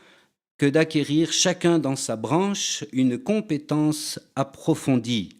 que 0.59 0.67
d'acquérir 0.67 1.33
chacun 1.33 1.79
dans 1.79 1.97
sa 1.97 2.17
branche 2.17 2.85
une 2.93 3.19
compétence 3.19 4.21
approfondie. 4.37 5.31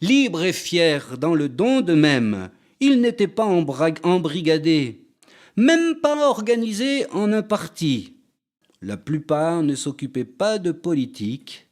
Libres 0.00 0.44
et 0.44 0.52
fiers 0.52 1.16
dans 1.18 1.34
le 1.34 1.48
don 1.48 1.80
d'eux-mêmes, 1.80 2.50
ils 2.80 3.00
n'étaient 3.00 3.28
pas 3.28 3.44
embrigadés, 3.44 5.06
même 5.56 5.96
pas 6.00 6.28
organisés 6.28 7.06
en 7.10 7.32
un 7.32 7.42
parti. 7.42 8.16
La 8.80 8.96
plupart 8.96 9.62
ne 9.62 9.76
s'occupaient 9.76 10.24
pas 10.24 10.58
de 10.58 10.72
politique, 10.72 11.68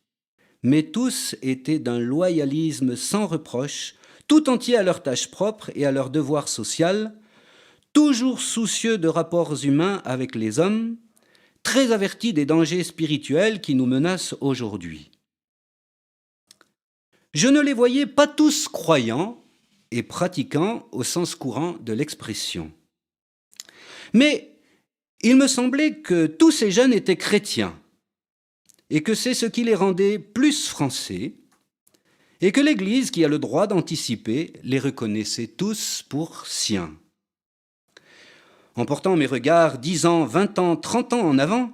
mais 0.62 0.84
tous 0.84 1.36
étaient 1.42 1.78
d'un 1.78 1.98
loyalisme 1.98 2.96
sans 2.96 3.26
reproche, 3.26 3.94
tout 4.28 4.48
entier 4.48 4.76
à 4.76 4.82
leurs 4.82 5.02
tâches 5.02 5.30
propres 5.30 5.70
et 5.74 5.86
à 5.86 5.92
leurs 5.92 6.10
devoirs 6.10 6.48
sociaux, 6.48 7.08
toujours 7.92 8.40
soucieux 8.40 8.98
de 8.98 9.08
rapports 9.08 9.64
humains 9.64 10.02
avec 10.04 10.34
les 10.34 10.58
hommes, 10.58 10.96
très 11.62 11.92
avertis 11.92 12.32
des 12.32 12.46
dangers 12.46 12.84
spirituels 12.84 13.60
qui 13.60 13.74
nous 13.74 13.86
menacent 13.86 14.36
aujourd'hui. 14.40 15.10
Je 17.34 17.48
ne 17.48 17.60
les 17.60 17.74
voyais 17.74 18.06
pas 18.06 18.26
tous 18.26 18.68
croyants 18.68 19.42
et 19.90 20.02
pratiquants 20.02 20.88
au 20.92 21.02
sens 21.02 21.34
courant 21.34 21.76
de 21.80 21.92
l'expression. 21.92 22.72
Mais 24.12 24.58
il 25.22 25.36
me 25.36 25.46
semblait 25.46 26.00
que 26.00 26.26
tous 26.26 26.50
ces 26.50 26.70
jeunes 26.70 26.92
étaient 26.92 27.16
chrétiens 27.16 27.78
et 28.90 29.03
que 29.03 29.14
c'est 29.14 29.35
ce 29.35 29.46
qui 29.46 29.64
les 29.64 29.74
rendait 29.74 30.18
plus 30.18 30.68
français 30.68 31.35
et 32.40 32.53
que 32.53 32.61
l'Église, 32.61 33.11
qui 33.11 33.24
a 33.24 33.29
le 33.29 33.38
droit 33.38 33.66
d'anticiper, 33.66 34.55
les 34.62 34.79
reconnaissait 34.79 35.46
tous 35.46 36.03
pour 36.09 36.46
siens. 36.46 36.96
En 38.74 38.87
portant 38.87 39.16
mes 39.16 39.26
regards 39.26 39.79
dix 39.79 40.07
ans, 40.07 40.24
vingt 40.24 40.59
ans, 40.59 40.76
trente 40.76 41.12
ans 41.12 41.20
en 41.20 41.38
avant, 41.38 41.70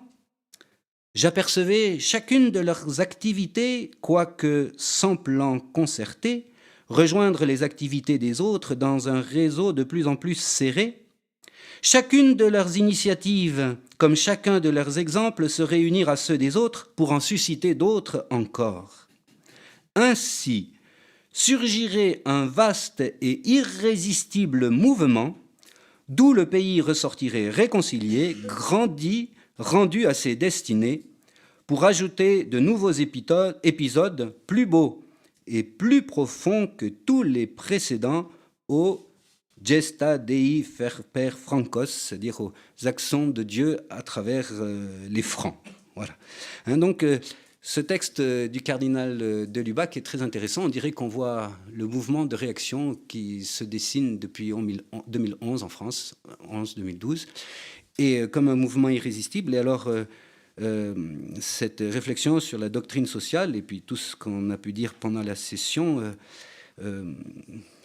j'apercevais 1.15 1.99
chacune 1.99 2.51
de 2.51 2.61
leurs 2.61 3.01
activités, 3.01 3.93
quoique 4.01 4.73
sans 4.77 5.17
plan 5.17 5.61
concerté, 5.61 6.49
rejoindre 6.89 7.45
les 7.45 7.63
activités 7.63 8.19
des 8.19 8.41
autres 8.41 8.75
dans 8.75 9.09
un 9.09 9.21
réseau 9.21 9.73
de 9.73 9.85
plus 9.85 10.09
en 10.09 10.17
plus 10.17 10.35
serré, 10.35 11.07
chacune 11.81 12.35
de 12.35 12.45
leurs 12.45 12.77
initiatives, 12.77 13.77
comme 13.99 14.15
chacun 14.15 14.61
de 14.61 14.69
leurs 14.69 14.99
exemples, 14.99 15.49
se 15.49 15.63
réunir 15.63 16.09
à 16.09 16.17
ceux 16.17 16.39
des 16.39 16.57
autres 16.57 16.91
pour 16.97 17.13
en 17.13 17.21
susciter 17.21 17.75
d'autres 17.75 18.27
encore. 18.31 19.09
Ainsi 19.95 20.73
surgirait 21.33 22.23
un 22.25 22.47
vaste 22.47 23.01
et 23.01 23.49
irrésistible 23.49 24.71
mouvement 24.71 25.37
d'où 26.09 26.33
le 26.33 26.47
pays 26.47 26.81
ressortirait 26.81 27.51
réconcilié, 27.51 28.37
grandi, 28.47 29.31
rendu 29.59 30.07
à 30.07 30.15
ses 30.15 30.37
destinées, 30.37 31.05
pour 31.67 31.85
ajouter 31.85 32.45
de 32.45 32.61
nouveaux 32.61 32.93
épisodes 32.93 34.35
plus 34.47 34.67
beaux 34.67 35.05
et 35.47 35.63
plus 35.63 36.03
profonds 36.03 36.67
que 36.69 36.87
tous 36.87 37.23
les 37.23 37.47
précédents 37.47 38.29
au 38.69 39.06
Gesta 39.62 40.19
Dei 40.19 40.64
per 41.12 41.33
Francos, 41.37 41.87
c'est-à-dire 41.87 42.40
aux 42.40 42.53
accents 42.85 43.27
de 43.27 43.42
Dieu 43.42 43.81
à 43.88 44.03
travers 44.03 44.49
euh, 44.53 45.07
les 45.09 45.23
francs. 45.23 45.57
Voilà. 45.95 46.14
Hein, 46.66 46.77
donc, 46.77 47.03
euh, 47.03 47.19
ce 47.62 47.81
texte 47.81 48.21
euh, 48.21 48.49
du 48.49 48.61
cardinal 48.61 49.19
de 49.19 49.61
Lubac 49.61 49.97
est 49.97 50.03
très 50.03 50.21
intéressant. 50.21 50.64
On 50.64 50.69
dirait 50.69 50.92
qu'on 50.92 51.09
voit 51.09 51.57
le 51.73 51.87
mouvement 51.87 52.27
de 52.27 52.37
réaction 52.37 52.95
qui 53.09 53.45
se 53.45 53.64
dessine 53.64 54.19
depuis 54.19 54.53
2011 55.09 55.62
en 55.62 55.69
France, 55.69 56.14
11-2012, 56.53 57.27
et 57.99 58.29
comme 58.29 58.49
un 58.49 58.57
mouvement 58.57 58.90
irrésistible. 58.90 59.55
Et 59.55 59.59
alors, 59.59 59.90
cette 61.40 61.81
réflexion 61.81 62.40
sur 62.40 62.59
la 62.59 62.69
doctrine 62.69 63.07
sociale 63.07 63.57
et 63.57 63.62
puis 63.62 63.81
tout 63.81 63.97
ce 63.97 64.14
qu'on 64.14 64.51
a 64.51 64.59
pu 64.59 64.73
dire 64.73 64.95
pendant 64.95 65.23
la 65.23 65.35
session 65.35 66.14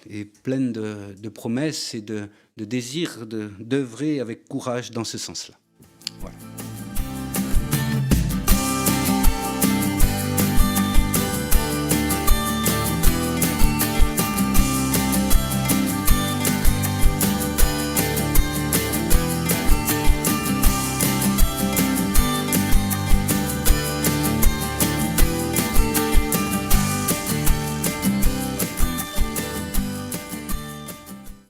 est 0.09 0.25
pleine 0.25 0.71
de, 0.71 1.29
promesses 1.29 1.93
et 1.93 2.01
de, 2.01 2.27
de 2.57 2.65
désir 2.65 3.25
d'œuvrer 3.27 4.19
avec 4.19 4.47
courage 4.47 4.91
dans 4.91 5.03
ce 5.03 5.17
sens-là. 5.17 5.55
Voilà. 6.19 6.37